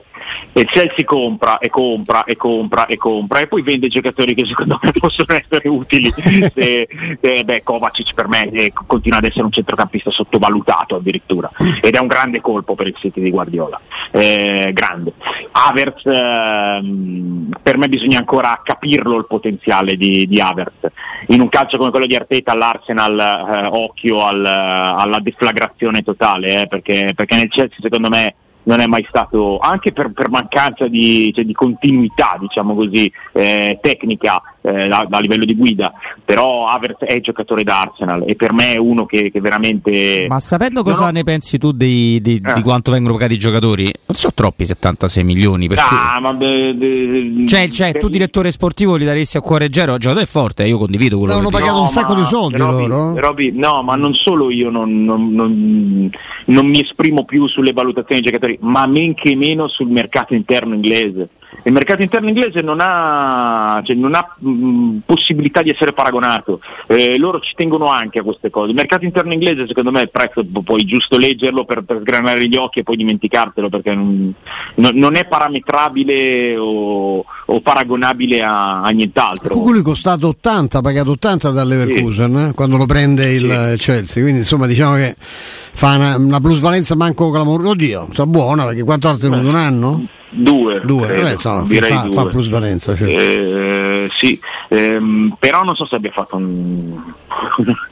e 0.59 0.63
il 0.63 0.69
Chelsea 0.69 1.05
compra 1.05 1.57
e 1.57 1.69
compra 1.69 2.25
e 2.25 2.35
compra 2.35 2.85
e 2.85 2.97
compra 2.97 3.39
e 3.39 3.47
poi 3.47 3.61
vende 3.61 3.87
giocatori 3.87 4.35
che 4.35 4.45
secondo 4.45 4.77
me 4.81 4.91
possono 4.99 5.37
essere 5.37 5.69
utili. 5.69 6.11
E, 6.53 6.87
e, 7.21 7.43
beh, 7.45 7.63
Kovacic 7.63 8.13
per 8.13 8.27
me 8.27 8.49
eh, 8.49 8.73
continua 8.85 9.19
ad 9.19 9.25
essere 9.25 9.43
un 9.43 9.51
centrocampista 9.51 10.11
sottovalutato 10.11 10.97
addirittura. 10.97 11.49
Ed 11.81 11.95
è 11.95 11.99
un 11.99 12.07
grande 12.07 12.41
colpo 12.41 12.75
per 12.75 12.87
il 12.87 12.95
City 12.97 13.21
di 13.21 13.29
Guardiola. 13.29 13.79
Eh, 14.11 14.71
grande. 14.73 15.13
Havertz 15.51 16.05
ehm, 16.05 17.55
per 17.61 17.77
me 17.77 17.87
bisogna 17.87 18.17
ancora 18.17 18.59
capirlo 18.61 19.17
il 19.17 19.27
potenziale 19.27 19.95
di, 19.95 20.27
di 20.27 20.41
Havertz. 20.41 20.91
In 21.27 21.39
un 21.39 21.47
calcio 21.47 21.77
come 21.77 21.91
quello 21.91 22.05
di 22.05 22.15
Arteta 22.15 22.51
all'Arsenal 22.51 23.17
eh, 23.17 23.67
occhio 23.71 24.25
al, 24.25 24.45
alla 24.45 25.19
deflagrazione 25.19 26.01
totale 26.01 26.63
eh, 26.63 26.67
perché, 26.67 27.13
perché 27.15 27.35
nel 27.37 27.49
Chelsea 27.49 27.77
secondo 27.79 28.09
me 28.09 28.35
non 28.63 28.79
è 28.79 28.87
mai 28.87 29.05
stato, 29.07 29.57
anche 29.59 29.91
per, 29.91 30.11
per 30.11 30.29
mancanza 30.29 30.87
di, 30.87 31.31
cioè, 31.33 31.45
di, 31.45 31.53
continuità, 31.53 32.37
diciamo 32.39 32.75
così, 32.75 33.11
eh, 33.33 33.79
tecnica 33.81 34.41
eh, 34.61 34.89
a, 34.89 35.07
a, 35.09 35.19
livello 35.19 35.45
di 35.45 35.55
guida, 35.55 35.93
però 36.23 36.65
Havertz 36.65 37.03
è 37.03 37.19
giocatore 37.21 37.63
d'Arsenal 37.63 38.23
e 38.27 38.35
per 38.35 38.53
me 38.53 38.73
è 38.73 38.77
uno 38.77 39.05
che, 39.05 39.31
che 39.31 39.39
veramente... 39.39 40.25
Ma 40.27 40.39
sapendo 40.39 40.83
cosa 40.83 41.05
no, 41.05 41.11
ne 41.11 41.23
pensi 41.23 41.57
tu 41.57 41.71
di, 41.71 42.19
di, 42.21 42.41
eh. 42.43 42.53
di, 42.53 42.61
quanto 42.61 42.91
vengono 42.91 43.13
pagati 43.13 43.33
i 43.33 43.37
giocatori, 43.37 43.91
non 44.05 44.17
so 44.17 44.31
troppi 44.33 44.65
76 44.65 45.23
milioni. 45.23 45.67
Perché... 45.67 45.83
Ah, 45.83 46.19
ma 46.19 46.33
be, 46.33 46.73
be, 46.73 47.47
cioè, 47.47 47.69
cioè 47.69 47.93
tu 47.93 48.09
direttore 48.09 48.51
sportivo 48.51 48.95
li 48.95 49.05
daresti 49.05 49.37
a 49.37 49.41
cuore 49.41 49.69
zero, 49.71 49.93
il 49.93 49.99
giocatore 49.99 50.25
è 50.25 50.29
forte, 50.29 50.65
io 50.65 50.77
condivido 50.77 51.17
quello 51.17 51.33
no, 51.33 51.39
che 51.39 51.45
hanno 51.45 51.57
pagato 51.57 51.77
no, 51.77 51.81
un 51.83 51.89
sacco 51.89 52.15
di 52.15 52.23
soldi 52.23 52.57
Roby, 52.57 52.87
loro. 52.87 53.19
Roby, 53.19 53.51
no, 53.53 53.81
ma 53.83 53.95
non 53.95 54.13
solo 54.13 54.51
io 54.51 54.69
non, 54.69 55.03
non, 55.03 55.33
non, 55.33 56.09
non 56.45 56.65
mi 56.65 56.81
esprimo 56.81 57.23
più 57.23 57.47
sulle 57.47 57.71
valutazioni 57.71 58.21
dei 58.21 58.31
giocatori, 58.31 58.57
ma 58.61 58.85
men 58.87 59.13
che 59.13 59.35
meno 59.35 59.67
sul 59.67 59.89
mercato 59.89 60.33
interno 60.33 60.73
inglese 60.73 61.29
il 61.63 61.71
mercato 61.73 62.01
interno 62.01 62.27
inglese 62.27 62.61
non 62.61 62.77
ha, 62.79 63.81
cioè, 63.83 63.95
non 63.95 64.13
ha 64.15 64.35
mh, 64.37 64.99
possibilità 65.05 65.61
di 65.61 65.69
essere 65.69 65.93
paragonato, 65.93 66.61
eh, 66.87 67.17
loro 67.17 67.39
ci 67.39 67.53
tengono 67.55 67.87
anche 67.87 68.19
a 68.19 68.23
queste 68.23 68.49
cose. 68.49 68.69
Il 68.69 68.75
mercato 68.75 69.03
interno 69.05 69.33
inglese 69.33 69.67
secondo 69.67 69.91
me 69.91 70.01
il 70.01 70.09
prezzo 70.09 70.45
puoi 70.63 70.85
giusto 70.85 71.17
leggerlo 71.17 71.65
per, 71.65 71.83
per 71.83 71.99
sgranare 72.01 72.47
gli 72.47 72.55
occhi 72.55 72.79
e 72.79 72.83
poi 72.83 72.95
dimenticartelo 72.95 73.69
perché 73.69 73.93
non, 73.93 74.33
non 74.75 75.15
è 75.15 75.25
parametrabile 75.25 76.55
o, 76.57 77.25
o 77.45 77.61
paragonabile 77.61 78.41
a, 78.41 78.81
a 78.81 78.89
nient'altro. 78.89 79.49
Cuculi 79.49 79.79
è 79.79 79.83
costato 79.83 80.27
80, 80.27 80.77
ha 80.77 80.81
pagato 80.81 81.11
80 81.11 81.49
dall'Everkusen 81.51 82.35
sì. 82.35 82.49
eh, 82.49 82.53
quando 82.53 82.77
lo 82.77 82.85
prende 82.85 83.31
il 83.33 83.71
sì. 83.71 83.77
Chelsea, 83.77 84.21
quindi 84.21 84.39
insomma 84.39 84.65
diciamo 84.65 84.95
che 84.95 85.15
fa 85.17 85.95
una, 85.95 86.17
una 86.17 86.39
plusvalenza 86.39 86.95
manco 86.95 87.29
clamorosa, 87.29 87.69
oddio, 87.69 88.07
sta 88.11 88.25
buona 88.25 88.65
perché 88.65 88.83
quanto 88.83 89.09
ha 89.09 89.17
tenuto 89.17 89.47
un 89.47 89.55
anno? 89.55 90.07
Due, 90.31 90.79
due. 90.81 91.07
Vabbè, 91.07 91.31
insomma, 91.31 91.65
fa, 91.65 92.01
due. 92.03 92.11
fa 92.11 92.25
plusvalenza. 92.27 92.95
Cioè. 92.95 93.09
Eh, 93.09 94.07
sì, 94.11 94.39
ehm, 94.69 95.35
però 95.39 95.63
non 95.63 95.75
so 95.75 95.85
se 95.85 95.95
abbia 95.95 96.11
fatto 96.11 96.35
un... 96.35 97.13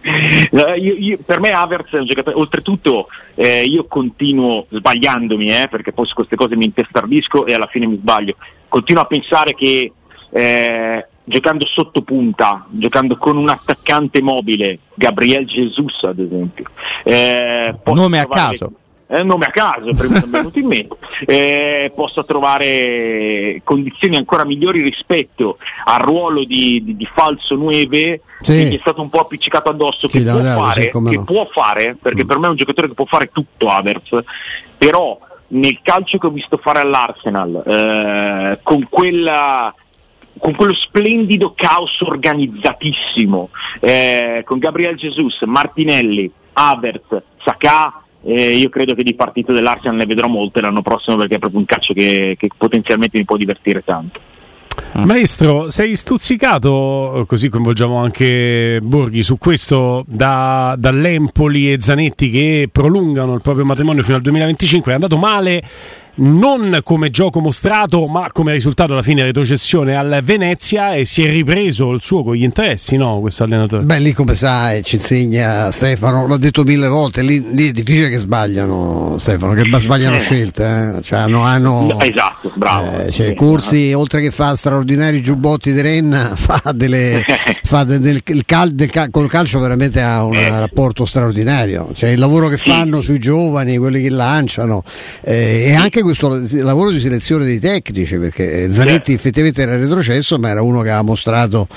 Eh, 0.50 0.78
io, 0.80 0.94
io, 0.94 1.18
per 1.24 1.40
me 1.40 1.52
Havertz 1.52 1.92
è 1.92 2.00
un 2.00 2.06
giocatore, 2.06 2.38
oltretutto 2.38 3.08
eh, 3.36 3.64
io 3.64 3.86
continuo 3.86 4.66
sbagliandomi, 4.70 5.52
eh, 5.52 5.68
perché 5.70 5.92
poi 5.92 6.06
su 6.06 6.14
queste 6.14 6.36
cose 6.36 6.56
mi 6.56 6.66
intestardisco 6.66 7.46
e 7.46 7.54
alla 7.54 7.68
fine 7.68 7.86
mi 7.86 7.98
sbaglio, 7.98 8.36
continuo 8.68 9.04
a 9.04 9.06
pensare 9.06 9.54
che 9.54 9.92
eh, 10.30 11.08
giocando 11.24 11.66
sotto 11.66 12.02
punta, 12.02 12.66
giocando 12.70 13.18
con 13.18 13.38
un 13.38 13.50
attaccante 13.50 14.22
mobile, 14.22 14.80
Gabriel 14.94 15.46
Jesus 15.46 16.04
ad 16.04 16.20
esempio, 16.20 16.66
eh, 17.04 17.76
nome 17.84 18.20
a 18.20 18.28
caso 18.28 18.66
è 18.66 18.87
un 19.08 19.28
nome 19.28 19.46
a 19.46 19.52
caso, 19.52 19.94
prima 19.94 20.20
mi 20.20 20.24
è 20.24 20.28
venuto 20.28 20.60
in 20.60 20.68
mente, 20.68 20.98
eh, 21.26 21.92
possa 21.96 22.24
trovare 22.24 23.62
condizioni 23.64 24.18
ancora 24.18 24.44
migliori 24.46 24.82
rispetto 24.82 25.58
al 25.86 26.02
ruolo 26.02 26.44
di, 26.44 26.82
di, 26.84 26.96
di 26.96 27.10
falso 27.14 27.56
9 27.56 28.22
sì. 28.42 28.70
che 28.70 28.76
è 28.76 28.80
stato 28.80 29.02
un 29.02 29.10
po' 29.10 29.22
appiccicato 29.22 29.70
addosso, 29.70 30.08
sì, 30.08 30.24
che, 30.24 30.30
può, 30.30 30.42
fare, 30.42 30.82
sì, 30.82 30.88
che 30.90 31.16
no. 31.16 31.24
può 31.24 31.48
fare, 31.52 31.98
perché 32.00 32.24
mm. 32.24 32.28
per 32.28 32.38
me 32.38 32.48
è 32.48 32.50
un 32.50 32.56
giocatore 32.56 32.88
che 32.88 32.94
può 32.94 33.06
fare 33.06 33.30
tutto 33.32 33.70
Havertz, 33.70 34.20
però 34.78 35.18
nel 35.50 35.80
calcio 35.82 36.18
che 36.18 36.28
ho 36.28 36.32
visto 36.32 36.58
fare 36.58 36.80
all'Arsenal, 36.80 37.64
eh, 37.66 38.60
con 38.62 38.88
quella 38.90 39.74
con 40.40 40.54
quello 40.54 40.74
splendido 40.76 41.54
caos 41.56 42.00
organizzatissimo, 42.02 43.50
eh, 43.80 44.44
con 44.46 44.60
Gabriel 44.60 44.96
Jesus, 44.96 45.42
Martinelli, 45.42 46.32
Havertz, 46.54 47.22
Saka, 47.44 48.04
eh, 48.28 48.58
io 48.58 48.68
credo 48.68 48.94
che 48.94 49.04
di 49.04 49.16
partite 49.16 49.54
dell'Arsenal 49.54 49.96
ne 49.96 50.06
vedrò 50.06 50.28
molte 50.28 50.60
l'anno 50.60 50.82
prossimo 50.82 51.16
perché 51.16 51.36
è 51.36 51.40
proprio 51.40 51.62
un 51.62 51.66
calcio 51.66 51.94
che, 51.94 52.36
che 52.38 52.50
potenzialmente 52.58 53.18
mi 53.18 53.24
può 53.24 53.38
divertire 53.38 53.82
tanto. 53.86 54.20
Mm. 54.98 55.04
Maestro, 55.04 55.70
sei 55.70 55.96
stuzzicato, 55.96 57.24
così 57.26 57.48
coinvolgiamo 57.48 57.96
anche 57.96 58.80
Borghi, 58.82 59.24
su 59.24 59.38
questo 59.38 60.04
da, 60.08 60.76
dall'Empoli 60.78 61.72
e 61.72 61.78
Zanetti 61.80 62.30
che 62.30 62.70
prolungano 62.70 63.34
il 63.34 63.42
proprio 63.42 63.64
matrimonio 63.64 64.04
fino 64.04 64.18
al 64.18 64.22
2025. 64.22 64.92
È 64.92 64.96
andato 64.96 65.18
male 65.18 65.64
non 66.18 66.80
come 66.84 67.10
gioco 67.10 67.40
mostrato, 67.40 68.08
ma 68.08 68.30
come 68.32 68.54
risultato 68.54 68.94
alla 68.94 69.02
fine 69.02 69.24
retrocessione 69.24 69.96
al 69.96 70.22
Venezia 70.24 70.94
e 70.94 71.06
si 71.06 71.24
è 71.24 71.30
ripreso 71.30 71.92
il 71.92 72.02
suo 72.02 72.24
con 72.24 72.36
gli 72.36 72.44
interessi, 72.44 72.98
no? 72.98 73.20
Questo 73.20 73.44
allenatore. 73.44 73.84
Beh, 73.84 74.00
lì 74.00 74.14
come 74.14 74.34
sai, 74.34 74.84
ci 74.84 74.96
insegna 74.96 75.72
Stefano, 75.72 76.26
l'ho 76.28 76.38
detto 76.38 76.64
mille 76.64 76.88
volte, 76.88 77.22
lì, 77.22 77.46
lì 77.52 77.70
è 77.70 77.72
difficile 77.72 78.10
che 78.10 78.18
sbagliano 78.18 79.18
Stefano, 79.18 79.54
che 79.54 79.64
sbagliano 79.80 80.16
eh. 80.16 80.20
scelte, 80.20 80.96
eh? 80.98 81.02
cioè, 81.02 81.20
hanno, 81.20 81.42
hanno 81.42 82.00
esatto, 82.00 82.52
bravo. 82.56 83.00
Eh, 83.02 83.12
cioè, 83.12 83.34
Corsi, 83.34 83.94
oltre 83.94 84.22
che 84.22 84.32
fa 84.32 84.56
straordinari 84.56 85.22
giubbotti 85.22 85.72
di 85.74 85.82
Renna, 85.82 86.34
fa 86.36 86.72
delle 86.74 87.24
fa 87.64 87.84
del, 87.84 88.00
del, 88.00 88.46
cal, 88.46 88.72
del, 88.72 88.90
col 89.12 89.30
calcio 89.30 89.60
veramente 89.60 90.02
ha 90.02 90.24
un 90.24 90.36
eh. 90.36 90.50
rapporto 90.50 91.06
straordinario. 91.06 91.92
Cioè, 91.94 92.10
il 92.10 92.20
lavoro 92.20 92.48
che 92.48 92.58
fanno 92.58 93.02
sui 93.02 93.20
giovani, 93.20 93.78
quelli 93.78 94.02
che 94.02 94.10
lanciano, 94.10 94.84
eh, 95.22 95.66
e 95.68 95.76
anche 95.76 96.02
questo 96.08 96.64
lavoro 96.64 96.92
di 96.92 97.00
selezione 97.00 97.46
dei 97.46 97.60
tecnici, 97.60 98.18
perché 98.18 98.70
Zanetti 98.70 99.14
effettivamente 99.14 99.62
era 99.62 99.78
retrocesso, 99.78 100.38
ma 100.40 100.50
era 100.50 100.62
uno 100.62 100.82
che 100.82 100.90
ha 100.90 101.02
mostrato 101.02 101.68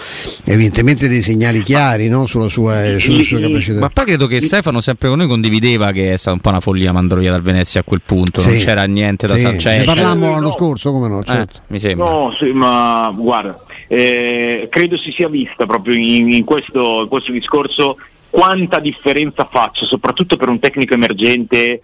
evidentemente 0.45 1.09
dei 1.09 1.23
segnali 1.23 1.63
chiari 1.63 2.09
no? 2.09 2.27
sulla 2.27 2.49
sua, 2.49 2.99
sulle 2.99 3.23
sue 3.23 3.41
capacità. 3.41 3.81
Ma 3.81 3.89
poi 3.89 4.05
credo 4.05 4.27
che 4.27 4.41
Stefano 4.41 4.81
sempre 4.81 5.09
con 5.09 5.19
noi 5.19 5.27
condivideva 5.27 5.93
che 5.93 6.13
è 6.13 6.17
stata 6.17 6.35
un 6.35 6.41
po' 6.41 6.51
una 6.51 6.61
follia 6.61 6.93
mandarlo 6.93 7.23
via 7.23 7.33
dal 7.33 7.43
Venezia 7.43 7.81
a 7.81 7.83
quel 7.85 8.01
punto, 8.05 8.41
sì. 8.41 8.49
non 8.49 8.59
c'era 8.59 8.85
niente 8.85 9.27
da 9.27 9.35
sì. 9.35 9.41
sapere. 9.41 9.61
Cioè, 9.61 9.79
ne 9.79 9.85
parlammo 9.85 10.31
l'anno 10.31 10.41
no. 10.41 10.51
scorso, 10.51 10.93
come 10.93 11.09
no? 11.09 11.21
Eh, 11.21 11.25
certo. 11.25 11.59
Eh, 11.59 11.63
mi 11.67 11.79
sembra. 11.79 12.09
No, 12.09 12.35
sì, 12.39 12.53
ma 12.53 13.13
guarda, 13.17 13.61
eh, 13.89 14.69
credo 14.71 14.97
si 14.97 15.11
sia 15.13 15.29
vista 15.29 15.67
proprio 15.67 15.95
in, 15.95 16.29
in, 16.29 16.45
questo, 16.45 17.03
in 17.03 17.09
questo 17.09 17.33
discorso 17.33 17.97
quanta 18.31 18.79
differenza 18.79 19.45
faccia, 19.45 19.85
soprattutto 19.85 20.37
per 20.37 20.49
un 20.49 20.61
tecnico 20.61 20.95
emergente 20.95 21.83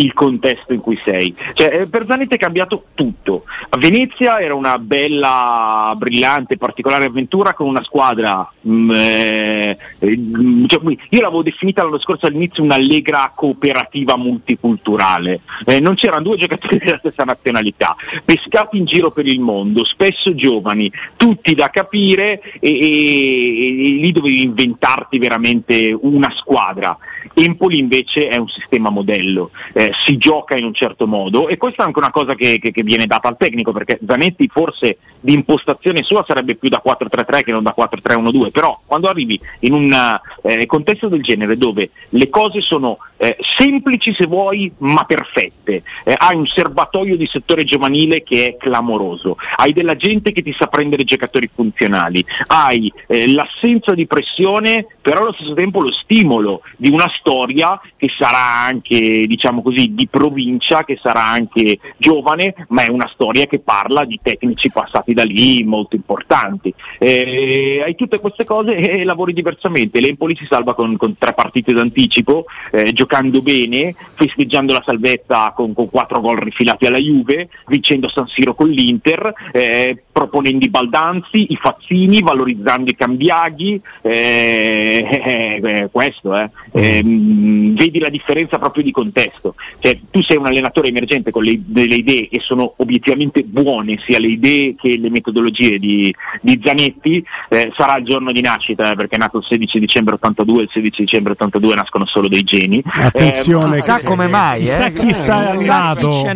il 0.00 0.12
contesto 0.12 0.72
in 0.72 0.80
cui 0.80 0.96
sei. 0.96 1.34
Cioè, 1.54 1.80
eh, 1.80 1.88
per 1.88 2.06
Zanetti 2.06 2.34
è 2.34 2.38
cambiato 2.38 2.84
tutto. 2.94 3.44
A 3.70 3.76
Venezia 3.76 4.40
era 4.40 4.54
una 4.54 4.78
bella, 4.78 5.94
brillante, 5.96 6.56
particolare 6.56 7.06
avventura 7.06 7.54
con 7.54 7.66
una 7.66 7.82
squadra. 7.82 8.50
Mh, 8.60 8.72
mm, 8.72 8.90
eh, 8.90 9.78
mm, 10.04 10.64
cioè, 10.66 10.80
io 11.10 11.20
l'avevo 11.20 11.42
definita 11.42 11.82
l'anno 11.82 11.98
scorso 11.98 12.26
all'inizio 12.26 12.62
un'allegra 12.62 13.32
cooperativa 13.34 14.16
multiculturale. 14.16 15.40
Eh, 15.66 15.80
non 15.80 15.94
c'erano 15.94 16.22
due 16.22 16.36
giocatori 16.36 16.78
della 16.82 16.98
stessa 16.98 17.24
nazionalità, 17.24 17.96
pescati 18.24 18.78
in 18.78 18.84
giro 18.84 19.10
per 19.10 19.26
il 19.26 19.40
mondo, 19.40 19.84
spesso 19.84 20.34
giovani, 20.34 20.90
tutti 21.16 21.54
da 21.54 21.70
capire 21.70 22.40
e, 22.60 22.70
e, 22.70 22.76
e 22.76 23.90
lì 24.00 24.12
dovevi 24.12 24.42
inventarti 24.42 25.18
veramente 25.18 25.96
una 26.00 26.32
squadra. 26.36 26.96
Empoli 27.34 27.78
invece 27.78 28.28
è 28.28 28.36
un 28.36 28.48
sistema 28.48 28.90
modello, 28.90 29.50
eh, 29.72 29.92
si 30.04 30.16
gioca 30.16 30.56
in 30.56 30.64
un 30.64 30.74
certo 30.74 31.06
modo 31.06 31.48
e 31.48 31.56
questa 31.56 31.82
è 31.82 31.86
anche 31.86 31.98
una 31.98 32.10
cosa 32.10 32.34
che, 32.34 32.58
che, 32.58 32.70
che, 32.70 32.82
viene 32.82 33.06
data 33.06 33.28
al 33.28 33.36
tecnico 33.36 33.72
perché 33.72 33.98
Zanetti 34.04 34.48
forse 34.48 34.98
di 35.20 35.32
impostazione 35.32 36.02
sua 36.02 36.24
sarebbe 36.26 36.54
più 36.54 36.68
da 36.68 36.82
4-3-3 36.84 37.42
che 37.42 37.52
non 37.52 37.62
da 37.62 37.74
4-3-1-2, 37.76 38.50
però 38.50 38.78
quando 38.86 39.08
arrivi 39.08 39.38
in 39.60 39.72
un 39.72 40.18
eh, 40.42 40.66
contesto 40.66 41.08
del 41.08 41.22
genere 41.22 41.56
dove 41.56 41.90
le 42.10 42.28
cose 42.28 42.60
sono 42.60 42.98
eh, 43.16 43.36
semplici 43.56 44.14
se 44.14 44.26
vuoi 44.26 44.72
ma 44.78 45.04
perfette, 45.04 45.82
eh, 46.04 46.14
hai 46.16 46.36
un 46.36 46.46
serbatoio 46.46 47.16
di 47.16 47.26
settore 47.26 47.64
giovanile 47.64 48.22
che 48.22 48.46
è 48.46 48.56
clamoroso, 48.56 49.36
hai 49.56 49.72
della 49.72 49.96
gente 49.96 50.32
che 50.32 50.42
ti 50.42 50.54
sa 50.56 50.66
prendere 50.66 51.04
giocatori 51.04 51.50
funzionali, 51.52 52.24
hai 52.46 52.92
eh, 53.06 53.28
l'assenza 53.32 53.94
di 53.94 54.06
pressione 54.06 54.86
però 55.08 55.22
allo 55.22 55.32
stesso 55.32 55.54
tempo 55.54 55.80
lo 55.80 55.90
stimolo 55.90 56.60
di 56.76 56.90
una 56.90 57.10
storia 57.18 57.80
che 57.96 58.10
sarà 58.14 58.66
anche 58.66 59.26
diciamo 59.26 59.62
così 59.62 59.94
di 59.94 60.06
provincia, 60.06 60.84
che 60.84 60.98
sarà 61.00 61.24
anche 61.24 61.78
giovane, 61.96 62.54
ma 62.68 62.84
è 62.84 62.90
una 62.90 63.08
storia 63.08 63.46
che 63.46 63.58
parla 63.58 64.04
di 64.04 64.20
tecnici 64.22 64.70
passati 64.70 65.14
da 65.14 65.24
lì 65.24 65.64
molto 65.64 65.96
importanti. 65.96 66.74
Eh, 66.98 67.80
hai 67.82 67.94
tutte 67.94 68.20
queste 68.20 68.44
cose 68.44 68.76
e 68.76 69.04
lavori 69.04 69.32
diversamente. 69.32 69.98
L'Empoli 69.98 70.36
si 70.36 70.44
salva 70.44 70.74
con, 70.74 70.94
con 70.98 71.16
tre 71.16 71.32
partite 71.32 71.72
d'anticipo, 71.72 72.44
eh, 72.70 72.92
giocando 72.92 73.40
bene, 73.40 73.94
festeggiando 74.12 74.74
la 74.74 74.82
salvezza 74.84 75.52
con, 75.56 75.72
con 75.72 75.88
quattro 75.88 76.20
gol 76.20 76.36
rifilati 76.36 76.84
alla 76.84 76.98
Juve, 76.98 77.48
vincendo 77.68 78.10
San 78.10 78.26
Siro 78.26 78.54
con 78.54 78.68
l'Inter, 78.68 79.32
eh, 79.52 80.02
proponendo 80.12 80.66
i 80.66 80.68
baldanzi, 80.68 81.46
i 81.50 81.56
fazzini, 81.56 82.20
valorizzando 82.20 82.90
i 82.90 82.94
cambiaghi. 82.94 83.80
Eh, 84.02 84.97
eh, 85.04 85.60
eh, 85.62 85.88
questo, 85.90 86.36
eh. 86.36 86.50
Ehm, 86.72 87.74
vedi 87.74 87.98
la 87.98 88.08
differenza 88.08 88.58
proprio 88.58 88.82
di 88.82 88.90
contesto. 88.90 89.54
Cioè, 89.78 89.98
tu 90.10 90.22
sei 90.22 90.36
un 90.36 90.46
allenatore 90.46 90.88
emergente 90.88 91.30
con 91.30 91.42
le, 91.42 91.58
delle 91.64 91.96
idee 91.96 92.28
che 92.28 92.40
sono 92.40 92.74
obiettivamente 92.76 93.42
buone, 93.42 93.98
sia 94.04 94.18
le 94.18 94.28
idee 94.28 94.74
che 94.76 94.96
le 94.98 95.10
metodologie 95.10 95.78
di, 95.78 96.14
di 96.40 96.60
Zanetti, 96.62 97.24
eh, 97.48 97.72
sarà 97.76 97.96
il 97.96 98.04
giorno 98.04 98.32
di 98.32 98.40
nascita, 98.40 98.92
eh, 98.92 98.96
perché 98.96 99.16
è 99.16 99.18
nato 99.18 99.38
il 99.38 99.44
16 99.44 99.78
dicembre 99.78 100.14
82, 100.14 100.62
il 100.62 100.70
16 100.72 101.02
dicembre 101.02 101.32
82 101.32 101.74
nascono 101.74 102.06
solo 102.06 102.28
dei 102.28 102.44
geni. 102.44 102.82
Attenzione, 102.84 103.76
eh, 103.76 103.78
chissà 103.78 104.02
come 104.02 104.28
mai, 104.28 104.60
chissà 104.60 104.88
chi 104.88 105.12
sarà 105.12 105.52
nato. 105.64 106.08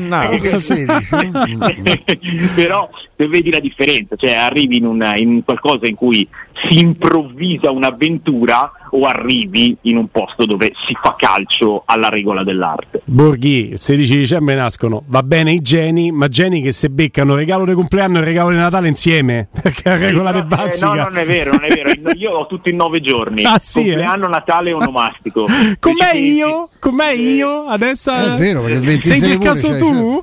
Però 2.55 2.91
se 3.17 3.27
vedi 3.29 3.51
la 3.51 3.61
differenza, 3.61 4.17
cioè 4.17 4.33
arrivi 4.33 4.77
in, 4.77 4.87
una, 4.87 5.17
in 5.17 5.45
qualcosa 5.45 5.87
in 5.87 5.95
cui 5.95 6.27
si 6.65 6.79
improvvisa 6.79 7.71
un'avventura 7.71 8.52
là 8.53 8.71
o 8.95 9.07
arrivi 9.07 9.77
in 9.83 9.97
un 9.97 10.09
posto 10.09 10.45
dove 10.45 10.73
si 10.87 10.97
fa 11.01 11.15
calcio 11.17 11.83
alla 11.87 12.09
regola 12.09 12.45
dell'arte. 12.45 13.03
Borghi, 13.05 13.71
il 13.71 13.81
16 13.81 14.19
dicembre 14.19 14.55
nascono, 14.55 15.03
va 15.07 15.23
bene 15.23 15.53
i 15.53 15.61
geni, 15.61 16.11
ma 16.11 16.29
geni 16.29 16.63
che 16.63 16.73
se 16.73 16.91
beccano 16.91 17.35
regalo 17.35 17.65
di 17.65 17.73
compleanno 17.75 18.19
e 18.19 18.25
regalo 18.25 18.51
di 18.51 18.57
Natale 18.57 18.89
insieme, 18.89 19.49
perché 19.63 19.83
la 19.89 19.97
regola 19.97 20.43
bazzica. 20.43 20.93
Eh, 20.93 20.97
no, 20.97 21.03
non 21.05 21.17
è 21.17 21.25
vero, 21.25 21.53
non 21.53 21.65
è 21.65 21.69
vero, 21.69 21.91
io 22.17 22.31
ho 22.33 22.47
tutti 22.47 22.71
i 22.71 22.75
nove 22.75 23.01
giorni, 23.01 23.45
ah, 23.45 23.59
sì, 23.61 23.81
eh? 23.81 23.85
compleanno, 23.91 24.27
eh? 24.27 24.31
Natale 24.31 24.71
e 24.71 24.73
onomastico. 24.73 25.47
Com'è 25.79 26.15
io? 26.15 26.69
Com'è 26.79 27.13
io? 27.13 27.67
Adesso 27.67 28.13
è 28.13 28.37
vero, 28.37 28.63
perché 28.63 29.03
sei 29.03 29.21
per 29.21 29.39
caso 29.39 29.77
tu? 29.77 30.23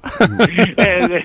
Eh, 0.76 1.22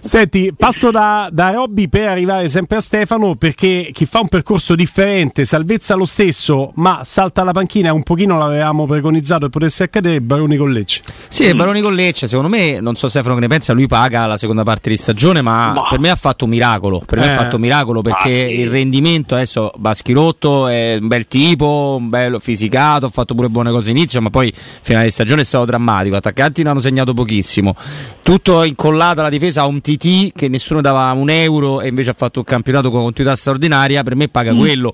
Senti, 0.00 0.52
passo 0.56 0.90
da, 0.90 1.28
da 1.30 1.50
Robby 1.50 1.88
per 1.88 2.08
arrivare 2.08 2.48
sempre 2.48 2.76
a 2.76 2.80
Stefano 2.80 3.34
perché 3.34 3.90
chi 3.92 4.06
fa 4.06 4.20
un 4.20 4.28
percorso 4.28 4.74
differente 4.74 5.44
salvezza 5.58 5.96
lo 5.96 6.04
stesso, 6.04 6.70
ma 6.76 7.00
salta 7.04 7.42
la 7.42 7.50
panchina 7.50 7.92
un 7.92 8.04
pochino 8.04 8.38
l'avevamo 8.38 8.86
preconizzato 8.86 9.46
e 9.46 9.50
potesse 9.50 9.82
accadere 9.82 10.20
Baroni 10.20 10.56
con 10.56 10.70
Lecce. 10.70 11.02
Sì, 11.28 11.52
mm. 11.52 11.56
Baroni 11.56 11.80
con 11.80 11.94
Lecce, 11.94 12.28
secondo 12.28 12.48
me, 12.48 12.78
non 12.80 12.94
so 12.94 13.08
Stefano 13.08 13.34
che 13.34 13.40
ne 13.40 13.48
pensa, 13.48 13.72
lui 13.72 13.88
paga 13.88 14.26
la 14.26 14.36
seconda 14.36 14.62
parte 14.62 14.90
di 14.90 14.96
stagione, 14.96 15.42
ma, 15.42 15.72
ma. 15.72 15.82
per 15.88 15.98
me 15.98 16.10
ha 16.10 16.16
fatto 16.16 16.44
un 16.44 16.50
miracolo, 16.50 17.02
per 17.04 17.18
eh. 17.18 17.22
me 17.22 17.28
ha 17.28 17.32
eh. 17.32 17.36
fatto 17.36 17.56
un 17.56 17.62
miracolo 17.62 18.02
perché 18.02 18.44
ah, 18.44 18.50
il 18.50 18.70
rendimento 18.70 19.34
adesso 19.34 19.72
Baschirotto 19.76 20.68
è 20.68 20.98
un 21.00 21.08
bel 21.08 21.26
tipo, 21.26 21.96
un 21.98 22.08
bello 22.08 22.38
fisicato, 22.38 23.06
ha 23.06 23.10
fatto 23.10 23.34
pure 23.34 23.48
buone 23.48 23.72
cose 23.72 23.90
inizio, 23.90 24.20
ma 24.20 24.30
poi 24.30 24.52
finale 24.54 25.06
di 25.06 25.10
stagione 25.10 25.40
è 25.40 25.44
stato 25.44 25.64
drammatico, 25.64 26.14
attaccanti 26.14 26.62
ne 26.62 26.68
hanno 26.70 26.80
segnato 26.80 27.14
pochissimo. 27.14 27.74
Tutto 28.22 28.62
incollato 28.62 29.20
alla 29.20 29.30
difesa 29.30 29.62
a 29.62 29.66
un 29.66 29.80
TT 29.80 30.32
che 30.34 30.48
nessuno 30.48 30.80
dava 30.80 31.10
un 31.12 31.30
euro 31.30 31.80
e 31.80 31.88
invece 31.88 32.10
ha 32.10 32.14
fatto 32.14 32.40
un 32.40 32.44
campionato 32.44 32.90
con 32.90 33.02
continuità 33.02 33.34
straordinaria, 33.34 34.04
per 34.04 34.14
me 34.14 34.28
paga 34.28 34.52
mm. 34.52 34.58
quello. 34.58 34.92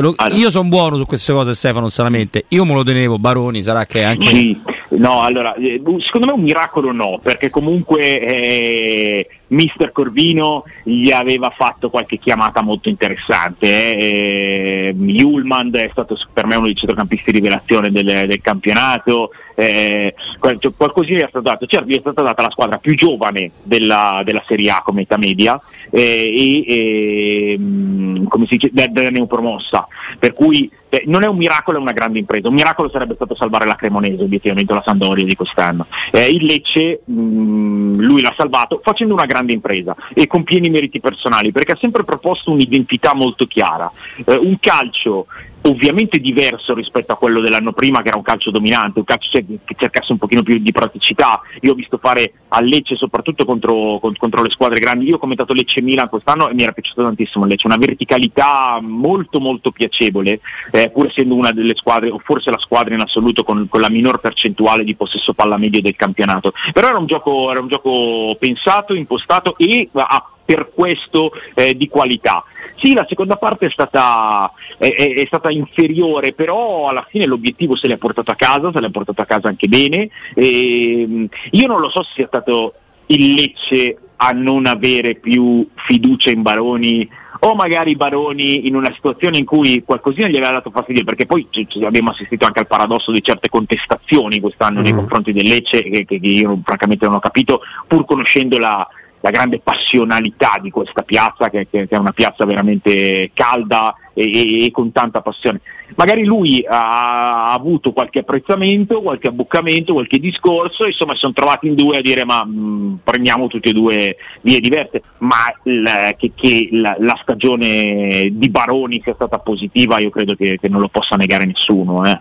Lo, 0.00 0.14
allora. 0.16 0.40
Io 0.40 0.50
sono 0.50 0.68
buono 0.68 0.96
su 0.96 1.06
queste 1.06 1.32
cose, 1.32 1.54
Stefano, 1.54 1.88
solamente. 1.88 2.44
Io 2.48 2.64
me 2.64 2.74
lo 2.74 2.82
tenevo, 2.82 3.18
Baroni, 3.18 3.62
sarà 3.62 3.86
che 3.86 4.02
anche. 4.02 4.26
Sì, 4.26 4.60
No, 4.90 5.22
allora, 5.22 5.54
eh, 5.54 5.80
secondo 6.00 6.26
me 6.26 6.32
un 6.32 6.42
miracolo 6.42 6.90
no, 6.90 7.20
perché 7.22 7.48
comunque 7.48 8.20
eh, 8.20 9.28
Mister 9.48 9.92
Corvino 9.92 10.64
gli 10.82 11.12
aveva 11.12 11.50
fatto 11.50 11.90
qualche 11.90 12.18
chiamata 12.18 12.60
molto 12.60 12.88
interessante. 12.88 13.96
Eh. 13.96 14.94
Julmand 14.96 15.76
è 15.76 15.88
stato 15.92 16.18
per 16.32 16.46
me 16.46 16.56
uno 16.56 16.66
dei 16.66 16.74
centrocampisti 16.74 17.30
rivelazione 17.30 17.92
del, 17.92 18.26
del 18.26 18.40
campionato. 18.40 19.30
Eh, 19.54 20.14
cioè, 20.58 20.72
qualcosina 20.76 21.24
è 21.24 21.28
stato 21.28 21.40
dato. 21.40 21.66
Certo, 21.66 21.86
gli 21.86 21.96
è 21.96 22.00
stata 22.00 22.22
data 22.22 22.42
la 22.42 22.50
squadra 22.50 22.78
più 22.78 22.94
giovane 22.94 23.50
della, 23.62 24.22
della 24.24 24.42
Serie 24.46 24.70
A 24.70 24.82
come 24.82 25.02
età 25.02 25.16
media 25.16 25.60
eh, 25.90 26.64
e, 26.66 27.56
mm, 27.58 28.26
come 28.26 28.46
si 28.46 28.56
dice, 28.56 28.70
della 28.72 29.10
neopromossa. 29.10 29.86
Per 30.18 30.32
cui 30.32 30.70
eh, 30.90 31.04
non 31.06 31.22
è 31.22 31.28
un 31.28 31.36
miracolo, 31.36 31.78
è 31.78 31.80
una 31.80 31.92
grande 31.92 32.18
impresa. 32.18 32.48
Un 32.48 32.54
miracolo 32.54 32.90
sarebbe 32.90 33.14
stato 33.14 33.34
salvare 33.34 33.64
la 33.64 33.76
Cremonese, 33.76 34.22
obiettivamente 34.22 34.74
la 34.74 34.82
Sandoria 34.84 35.24
di 35.24 35.36
quest'anno. 35.36 35.86
Eh, 36.10 36.30
il 36.30 36.44
Lecce, 36.44 37.02
mh, 37.04 37.12
mm, 37.12 38.00
lui 38.00 38.20
l'ha 38.20 38.34
salvato 38.36 38.80
facendo 38.82 39.14
una 39.14 39.26
grande 39.26 39.52
impresa 39.52 39.94
e 40.12 40.26
con 40.26 40.42
pieni 40.42 40.68
meriti 40.68 41.00
personali, 41.00 41.52
perché 41.52 41.72
ha 41.72 41.76
sempre 41.76 42.04
proposto 42.04 42.50
un'identità 42.50 43.14
molto 43.14 43.46
chiara. 43.46 43.90
Eh, 44.24 44.36
un 44.36 44.58
calcio 44.58 45.26
ovviamente 45.62 46.18
diverso 46.18 46.74
rispetto 46.74 47.12
a 47.12 47.16
quello 47.16 47.40
dell'anno 47.40 47.72
prima 47.72 48.02
che 48.02 48.08
era 48.08 48.16
un 48.16 48.22
calcio 48.22 48.50
dominante, 48.50 48.98
un 48.98 49.04
calcio 49.04 49.38
che 49.38 49.74
cercasse 49.76 50.12
un 50.12 50.18
pochino 50.18 50.42
più 50.42 50.58
di 50.58 50.72
praticità. 50.72 51.40
Io 51.60 51.72
ho 51.72 51.74
visto 51.74 51.98
fare 51.98 52.32
a 52.48 52.60
Lecce 52.60 52.96
soprattutto 52.96 53.44
contro, 53.44 54.00
contro 54.16 54.42
le 54.42 54.50
squadre 54.50 54.80
grandi, 54.80 55.06
io 55.06 55.16
ho 55.16 55.18
commentato 55.18 55.52
Lecce 55.52 55.82
Milan 55.82 56.08
quest'anno 56.08 56.48
e 56.48 56.54
mi 56.54 56.62
era 56.62 56.72
piaciuto 56.72 57.02
tantissimo 57.02 57.44
Lecce, 57.44 57.66
una 57.66 57.76
verticalità 57.76 58.78
molto 58.80 59.40
molto 59.40 59.70
piacevole, 59.70 60.40
eh, 60.70 60.90
pur 60.90 61.06
essendo 61.06 61.34
una 61.34 61.52
delle 61.52 61.74
squadre, 61.74 62.10
o 62.10 62.18
forse 62.18 62.50
la 62.50 62.58
squadra 62.58 62.94
in 62.94 63.00
assoluto 63.00 63.44
con, 63.44 63.68
con, 63.68 63.80
la 63.80 63.90
minor 63.90 64.20
percentuale 64.20 64.84
di 64.84 64.94
possesso 64.94 65.32
palla 65.32 65.56
medio 65.56 65.80
del 65.80 65.96
campionato. 65.96 66.52
Però 66.72 66.88
era 66.88 66.98
un 66.98 67.06
gioco, 67.06 67.50
era 67.50 67.60
un 67.60 67.68
gioco 67.68 68.36
pensato, 68.38 68.94
impostato 68.94 69.56
e 69.56 69.88
ha 69.92 70.24
per 70.50 70.72
questo 70.74 71.30
eh, 71.54 71.76
di 71.76 71.88
qualità. 71.88 72.42
Sì, 72.76 72.92
la 72.92 73.06
seconda 73.08 73.36
parte 73.36 73.66
è 73.66 73.70
stata, 73.70 74.50
è, 74.80 75.12
è 75.12 75.26
stata, 75.26 75.50
inferiore, 75.50 76.32
però 76.32 76.88
alla 76.88 77.06
fine 77.08 77.26
l'obiettivo 77.26 77.76
se 77.76 77.86
l'è 77.86 77.98
portato 77.98 78.30
a 78.30 78.34
casa, 78.34 78.72
se 78.72 78.80
l'è 78.80 78.90
portato 78.90 79.20
a 79.20 79.26
casa 79.26 79.48
anche 79.48 79.68
bene. 79.68 80.08
E, 80.34 81.02
ehm, 81.02 81.28
io 81.50 81.66
non 81.66 81.80
lo 81.80 81.90
so 81.90 82.02
se 82.02 82.12
sia 82.14 82.26
stato 82.26 82.72
il 83.06 83.34
Lecce 83.34 83.98
a 84.16 84.30
non 84.32 84.66
avere 84.66 85.14
più 85.14 85.68
fiducia 85.74 86.30
in 86.30 86.42
Baroni 86.42 87.08
o 87.40 87.54
magari 87.54 87.96
Baroni 87.96 88.66
in 88.66 88.74
una 88.74 88.92
situazione 88.92 89.38
in 89.38 89.44
cui 89.44 89.82
qualcosina 89.82 90.28
gli 90.28 90.36
aveva 90.36 90.52
dato 90.52 90.70
fastidio, 90.70 91.04
perché 91.04 91.26
poi 91.26 91.46
abbiamo 91.82 92.10
assistito 92.10 92.44
anche 92.44 92.60
al 92.60 92.66
paradosso 92.66 93.12
di 93.12 93.22
certe 93.22 93.48
contestazioni 93.48 94.40
quest'anno 94.40 94.80
mm. 94.80 94.82
nei 94.82 94.92
confronti 94.92 95.32
del 95.32 95.46
Lecce 95.46 95.82
che, 95.82 96.04
che, 96.04 96.14
io 96.20 96.58
francamente 96.64 97.06
non 97.06 97.14
ho 97.14 97.20
capito, 97.20 97.62
pur 97.86 98.04
conoscendo 98.04 98.58
la, 98.58 98.86
la 99.20 99.30
grande 99.30 99.60
passionalità 99.60 100.58
di 100.60 100.70
questa 100.70 101.02
piazza, 101.02 101.50
che, 101.50 101.66
che, 101.70 101.86
che 101.86 101.94
è 101.94 101.98
una 101.98 102.12
piazza 102.12 102.44
veramente 102.44 103.30
calda 103.34 103.94
e, 104.14 104.24
e, 104.24 104.64
e, 104.64 104.70
con 104.70 104.92
tanta 104.92 105.20
passione. 105.20 105.60
Magari 105.96 106.24
lui 106.24 106.64
ha, 106.68 107.52
avuto 107.52 107.92
qualche 107.92 108.20
apprezzamento, 108.20 109.02
qualche 109.02 109.28
abboccamento, 109.28 109.92
qualche 109.92 110.20
discorso, 110.20 110.86
insomma 110.86 111.12
si 111.12 111.20
sono 111.20 111.32
trovati 111.32 111.66
in 111.66 111.74
due 111.74 111.98
a 111.98 112.00
dire 112.00 112.24
ma 112.24 112.44
mh, 112.44 112.50
mm, 112.50 112.94
prendiamo 113.02 113.48
tutte 113.48 113.70
e 113.70 113.72
due 113.72 114.16
vie 114.42 114.60
diverse, 114.60 115.02
ma 115.18 115.52
l, 115.64 116.14
che, 116.16 116.30
che 116.34 116.68
la, 116.72 116.96
la, 117.00 117.18
stagione 117.20 118.28
di 118.30 118.48
Baroni 118.48 119.00
sia 119.02 119.14
stata 119.14 119.38
positiva 119.38 119.98
io 119.98 120.10
credo 120.10 120.34
che, 120.34 120.58
non 120.68 120.80
lo 120.80 120.88
possa 120.88 121.16
negare 121.16 121.44
nessuno. 121.44 122.04
Eh. 122.04 122.18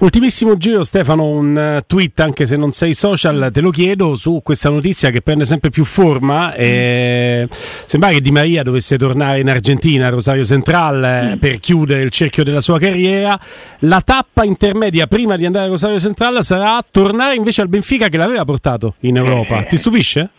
Ultimissimo 0.00 0.56
giro 0.56 0.82
Stefano, 0.82 1.26
un 1.26 1.76
uh, 1.76 1.84
tweet 1.86 2.20
anche 2.20 2.46
se 2.46 2.56
non 2.56 2.72
sei 2.72 2.94
social, 2.94 3.50
te 3.52 3.60
lo 3.60 3.68
chiedo 3.68 4.14
su 4.14 4.40
questa 4.42 4.70
notizia 4.70 5.10
che 5.10 5.20
prende 5.20 5.44
sempre 5.44 5.68
più 5.68 5.84
forma. 5.84 6.54
Eh, 6.54 7.46
sembra 7.84 8.08
che 8.08 8.22
Di 8.22 8.30
Maria 8.30 8.62
dovesse 8.62 8.96
tornare 8.96 9.40
in 9.40 9.50
Argentina, 9.50 10.08
Rosario 10.08 10.42
Central, 10.42 11.04
eh, 11.04 11.34
mm. 11.34 11.38
per 11.38 11.60
chiudere 11.60 12.00
il 12.00 12.08
cerchio 12.08 12.44
della 12.44 12.62
sua 12.62 12.78
carriera. 12.78 13.38
La 13.80 14.00
tappa 14.00 14.44
intermedia 14.44 15.06
prima 15.06 15.36
di 15.36 15.44
andare 15.44 15.66
a 15.66 15.68
Rosario 15.68 16.00
Central 16.00 16.42
sarà 16.42 16.82
tornare 16.90 17.34
invece 17.34 17.60
al 17.60 17.68
Benfica 17.68 18.08
che 18.08 18.16
l'aveva 18.16 18.46
portato 18.46 18.94
in 19.00 19.16
Europa. 19.16 19.64
Ti 19.64 19.76
stupisce? 19.76 20.30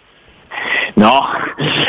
No? 0.96 1.22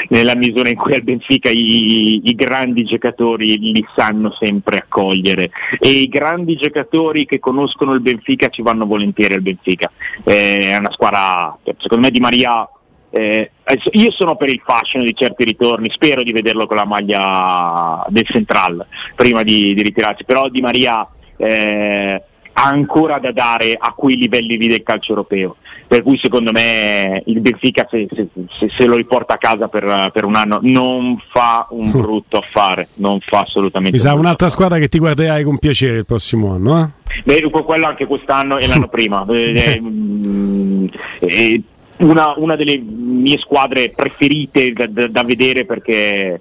nella 0.09 0.35
misura 0.35 0.69
in 0.69 0.77
cui 0.77 0.95
al 0.95 1.03
Benfica 1.03 1.49
i, 1.49 2.21
i, 2.25 2.35
grandi 2.35 2.85
giocatori 2.85 3.59
li 3.59 3.87
sanno 3.95 4.33
sempre 4.39 4.79
accogliere 4.79 5.51
e 5.79 5.89
i 5.89 6.09
grandi 6.09 6.57
giocatori 6.57 7.25
che 7.25 7.39
conoscono 7.39 7.95
il 7.95 8.01
Benfica 8.01 8.49
ci 8.49 8.63
vanno 8.63 8.87
volentieri 8.87 9.35
al 9.35 9.43
Benfica. 9.43 9.91
Eh, 10.25 10.71
è 10.71 10.77
una 10.77 10.93
squadra, 10.93 11.57
secondo 11.79 12.05
me 12.05 12.11
Di 12.11 12.21
Maria 12.21 12.69
eh, 13.15 13.51
io 13.93 14.11
sono 14.11 14.37
per 14.37 14.49
il 14.49 14.63
fascino 14.65 15.05
di 15.05 15.15
certi 15.15 15.45
ritorni, 15.45 15.91
spero 15.91 16.23
di 16.23 16.33
vederlo 16.33 16.67
con 16.67 16.77
la 16.77 16.87
maglia 16.87 18.05
del 18.09 18.27
Central 18.27 18.87
prima 19.15 19.43
di, 19.43 19.75
di 19.75 19.83
ritirarsi, 19.83 20.25
però 20.25 20.49
Di 20.49 20.63
Maria 20.63 21.07
eh, 21.37 22.23
ha 22.53 22.65
ancora 22.65 23.19
da 23.19 23.33
dare 23.33 23.77
a 23.79 23.93
quei 23.93 24.17
livelli 24.17 24.57
lì 24.57 24.69
del 24.69 24.83
calcio 24.83 25.11
europeo 25.11 25.57
per 25.93 26.03
cui 26.03 26.17
secondo 26.17 26.53
me 26.53 27.23
il 27.27 27.41
Benfica 27.41 27.87
se, 27.91 28.07
se, 28.11 28.27
se, 28.49 28.71
se 28.71 28.87
lo 28.87 28.97
riporta 28.97 29.35
a 29.35 29.37
casa 29.37 29.69
per, 29.69 30.11
per, 30.11 30.25
un 30.25 30.37
anno 30.37 30.59
non 30.63 31.21
fa 31.31 31.67
un 31.69 31.91
brutto 31.91 32.39
affare, 32.39 32.89
non 32.95 33.21
fa 33.21 33.41
assolutamente 33.41 33.99
Mi 33.99 34.03
sa 34.03 34.15
un'altra 34.15 34.47
affare. 34.47 34.51
squadra 34.51 34.79
che 34.79 34.89
ti 34.89 34.99
guarderai 34.99 35.45
con 35.45 35.59
piacere 35.59 35.99
il 35.99 36.07
prossimo 36.07 36.55
anno, 36.55 36.83
eh? 36.83 37.21
Beh, 37.25 37.51
quello 37.51 37.87
anche 37.87 38.07
quest'anno 38.07 38.57
e 38.57 38.67
l'anno 38.69 38.89
prima. 38.91 39.27
Eh, 39.29 39.53
eh, 39.55 39.81
mm, 39.83 40.87
eh, 41.19 41.63
una, 41.99 42.33
una, 42.39 42.57
delle 42.57 42.79
mie 42.79 43.37
squadre 43.37 43.91
preferite 43.91 44.73
da, 44.73 44.87
da, 44.87 45.09
da 45.09 45.23
vedere 45.25 45.67
perché 45.67 46.41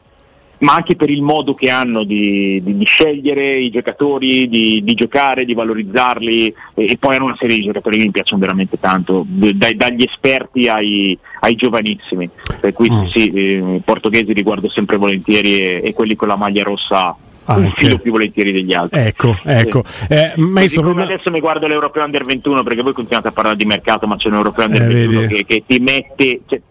ma 0.62 0.74
anche 0.76 0.96
per 0.96 1.10
il 1.10 1.22
modo 1.22 1.54
che 1.54 1.70
hanno 1.70 2.04
di, 2.04 2.62
di, 2.64 2.78
di 2.78 2.86
scegliere 2.86 3.56
i 3.56 3.70
giocatori, 3.70 4.48
di, 4.48 4.82
di, 4.84 4.94
giocare, 4.94 5.46
di 5.46 5.54
valorizzarli 5.54 6.48
e, 6.48 6.56
e, 6.92 6.98
poi 7.00 7.16
hanno 7.16 7.26
una 7.26 7.38
serie 7.38 7.58
di 7.58 7.64
giocatori 7.64 7.98
che 7.98 8.04
mi 8.04 8.12
piacciono 8.12 8.42
veramente 8.42 8.80
tanto, 8.80 9.26
dai, 9.28 9.76
dagli 9.76 10.04
esperti 10.04 10.68
ai, 10.68 11.18
ai, 11.42 11.56
giovanissimi, 11.56 12.30
per 12.60 12.74
cui 12.74 12.92
mm. 12.92 13.06
sì, 13.06 13.30
eh, 13.32 13.76
i 13.76 13.82
portoghesi 13.84 14.34
li 14.34 14.44
guardo 14.44 14.70
sempre 14.70 14.98
volentieri 14.98 15.60
e, 15.60 15.82
e 15.84 15.94
quelli 15.94 16.16
con 16.16 16.28
la 16.28 16.36
maglia 16.36 16.64
rossa 16.64 17.16
anche. 17.46 17.62
un 17.62 17.72
filo 17.72 17.98
più 17.98 18.12
volentieri 18.12 18.52
degli 18.52 18.74
altri. 18.74 19.00
Ecco, 19.00 19.36
ecco. 19.44 19.84
Eh, 20.08 20.34
maestro, 20.38 20.82
proprio... 20.82 21.06
Adesso 21.06 21.32
mi 21.32 21.40
guardo 21.40 21.68
l'Europeo 21.68 22.04
Under 22.04 22.24
21 22.24 22.64
perché 22.64 22.82
voi 22.82 22.94
continuate 22.94 23.30
a 23.30 23.32
parlare 23.32 23.56
di 23.56 23.66
mercato, 23.66 24.08
ma 24.08 24.16
c'è 24.16 24.28
un 24.28 24.36
Europeo 24.36 24.66
Under 24.66 24.82
eh, 24.84 25.08
21 25.08 25.28
che, 25.28 25.46
che, 25.46 25.64
ti 25.66 25.80
mette. 25.80 26.42
Cioè, 26.48 26.62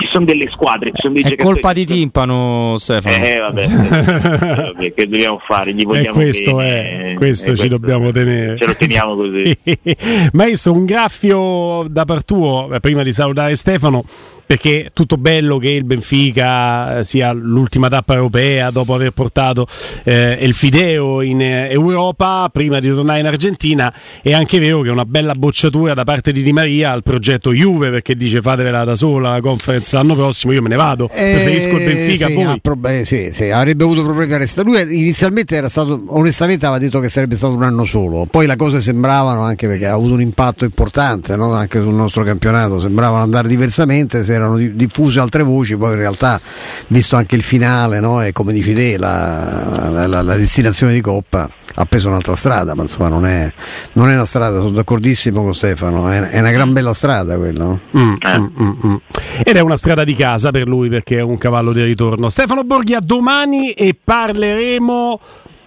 ci 0.00 0.08
sono 0.10 0.24
delle 0.24 0.48
squadre, 0.50 0.92
ci 0.94 1.02
sono 1.02 1.12
dei 1.12 1.22
È 1.22 1.36
colpa 1.36 1.74
di 1.74 1.84
timpano, 1.84 2.76
Stefano. 2.78 3.22
Eh, 3.22 3.38
vabbè, 3.38 4.94
che 4.94 5.06
dobbiamo 5.06 5.38
fare? 5.46 5.74
Gli 5.74 5.84
vogliamo 5.84 6.08
eh, 6.08 6.12
questo 6.12 6.56
bene, 6.56 7.12
è, 7.12 7.14
questo 7.14 7.52
eh, 7.52 7.56
ci 7.56 7.68
dobbiamo 7.68 8.10
tenere. 8.10 8.56
Ce 8.56 8.66
lo 8.66 8.74
teniamo 8.74 9.14
così. 9.14 9.58
Maestro, 10.32 10.72
un 10.72 10.86
graffio 10.86 11.86
da 11.90 12.06
par 12.06 12.24
tuo, 12.24 12.72
eh, 12.72 12.80
prima 12.80 13.02
di 13.02 13.12
salutare 13.12 13.54
Stefano 13.54 14.04
perché 14.50 14.90
tutto 14.92 15.16
bello 15.16 15.58
che 15.58 15.68
il 15.68 15.84
Benfica 15.84 16.98
eh, 16.98 17.04
sia 17.04 17.30
l'ultima 17.30 17.88
tappa 17.88 18.14
europea 18.14 18.72
dopo 18.72 18.94
aver 18.94 19.12
portato 19.12 19.64
eh, 20.02 20.38
il 20.40 20.54
Fideo 20.54 21.22
in 21.22 21.40
eh, 21.40 21.70
Europa 21.70 22.48
prima 22.52 22.80
di 22.80 22.88
tornare 22.90 23.20
in 23.20 23.26
Argentina 23.26 23.94
è 24.20 24.32
anche 24.32 24.58
vero 24.58 24.80
che 24.80 24.88
è 24.88 24.90
una 24.90 25.04
bella 25.04 25.34
bocciatura 25.34 25.94
da 25.94 26.02
parte 26.02 26.32
di 26.32 26.42
Di 26.42 26.52
Maria 26.52 26.90
al 26.90 27.04
progetto 27.04 27.52
Juve 27.52 27.90
perché 27.90 28.16
dice 28.16 28.40
fatevela 28.40 28.82
da 28.82 28.96
sola 28.96 29.30
la 29.30 29.40
conference 29.40 29.94
l'anno 29.94 30.16
prossimo 30.16 30.52
io 30.52 30.62
me 30.62 30.68
ne 30.68 30.74
vado 30.74 31.08
eh, 31.12 31.30
preferisco 31.30 31.76
il 31.76 31.84
Benfica 31.84 32.26
sì, 32.26 32.32
poi. 32.32 32.60
Pro- 32.60 32.78
eh, 32.88 33.04
sì, 33.04 33.30
sì, 33.32 33.50
avrebbe 33.50 33.84
avuto 33.84 34.02
problemi 34.02 34.32
a 34.32 34.38
restare 34.38 34.68
lui 34.68 34.98
inizialmente 34.98 35.54
era 35.54 35.68
stato 35.68 36.02
onestamente 36.08 36.66
aveva 36.66 36.80
detto 36.80 36.98
che 36.98 37.08
sarebbe 37.08 37.36
stato 37.36 37.54
un 37.54 37.62
anno 37.62 37.84
solo 37.84 38.26
poi 38.28 38.48
le 38.48 38.56
cose 38.56 38.80
sembravano 38.80 39.42
anche 39.42 39.68
perché 39.68 39.86
ha 39.86 39.92
avuto 39.92 40.14
un 40.14 40.22
impatto 40.22 40.64
importante 40.64 41.36
no? 41.36 41.52
anche 41.52 41.80
sul 41.80 41.94
nostro 41.94 42.24
campionato 42.24 42.80
sembravano 42.80 43.22
andare 43.22 43.46
diversamente 43.46 44.24
se 44.24 44.38
erano 44.40 44.56
diffuse 44.56 45.20
altre 45.20 45.42
voci, 45.42 45.76
poi 45.76 45.92
in 45.92 45.98
realtà 45.98 46.40
visto 46.88 47.16
anche 47.16 47.36
il 47.36 47.42
finale 47.42 48.00
no? 48.00 48.22
e 48.22 48.32
come 48.32 48.52
dici 48.52 48.74
te 48.74 48.98
la, 48.98 49.88
la, 49.90 50.06
la, 50.06 50.22
la 50.22 50.36
destinazione 50.36 50.92
di 50.92 51.00
Coppa 51.00 51.48
ha 51.74 51.84
preso 51.86 52.08
un'altra 52.08 52.34
strada, 52.34 52.74
ma 52.74 52.82
insomma 52.82 53.08
non 53.08 53.26
è, 53.26 53.50
non 53.92 54.10
è 54.10 54.14
una 54.14 54.24
strada, 54.24 54.58
sono 54.58 54.70
d'accordissimo 54.70 55.42
con 55.42 55.54
Stefano, 55.54 56.10
è, 56.10 56.20
è 56.20 56.40
una 56.40 56.50
gran 56.50 56.72
bella 56.72 56.92
strada 56.92 57.36
quella. 57.36 57.64
No? 57.64 57.80
Mm, 57.96 58.14
mm, 58.26 58.46
mm, 58.60 58.72
mm, 58.86 58.96
Ed 59.44 59.56
è 59.56 59.60
una 59.60 59.76
strada 59.76 60.04
di 60.04 60.14
casa 60.14 60.50
per 60.50 60.66
lui 60.66 60.88
perché 60.88 61.18
è 61.18 61.22
un 61.22 61.38
cavallo 61.38 61.72
di 61.72 61.82
ritorno. 61.82 62.28
Stefano 62.28 62.64
Borghi 62.64 62.94
a 62.94 63.00
domani 63.00 63.70
e 63.70 63.96
parleremo 64.02 65.20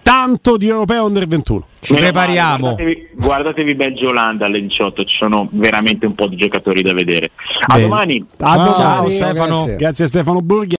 tanto 0.04 0.58
di 0.58 0.68
Europeo 0.68 1.06
Under 1.06 1.26
21. 1.26 1.66
Ci 1.80 1.94
prepariamo. 1.94 2.74
Guardatevi, 2.74 3.08
guardatevi 3.14 3.74
Belgio 3.74 4.08
Olanda 4.08 4.46
alle 4.46 4.60
18, 4.60 5.04
ci 5.04 5.16
sono 5.16 5.48
veramente 5.50 6.06
un 6.06 6.14
po' 6.14 6.28
di 6.28 6.36
giocatori 6.36 6.82
da 6.82 6.92
vedere. 6.92 7.30
A 7.66 7.74
Bene. 7.74 7.88
domani. 7.88 8.26
A 8.38 8.54
Ciao, 8.54 8.72
domani. 8.72 9.10
Stefano. 9.10 9.54
Grazie. 9.54 9.76
Grazie 9.76 10.04
a 10.04 10.08
Stefano 10.08 10.40
Borghi. 10.42 10.72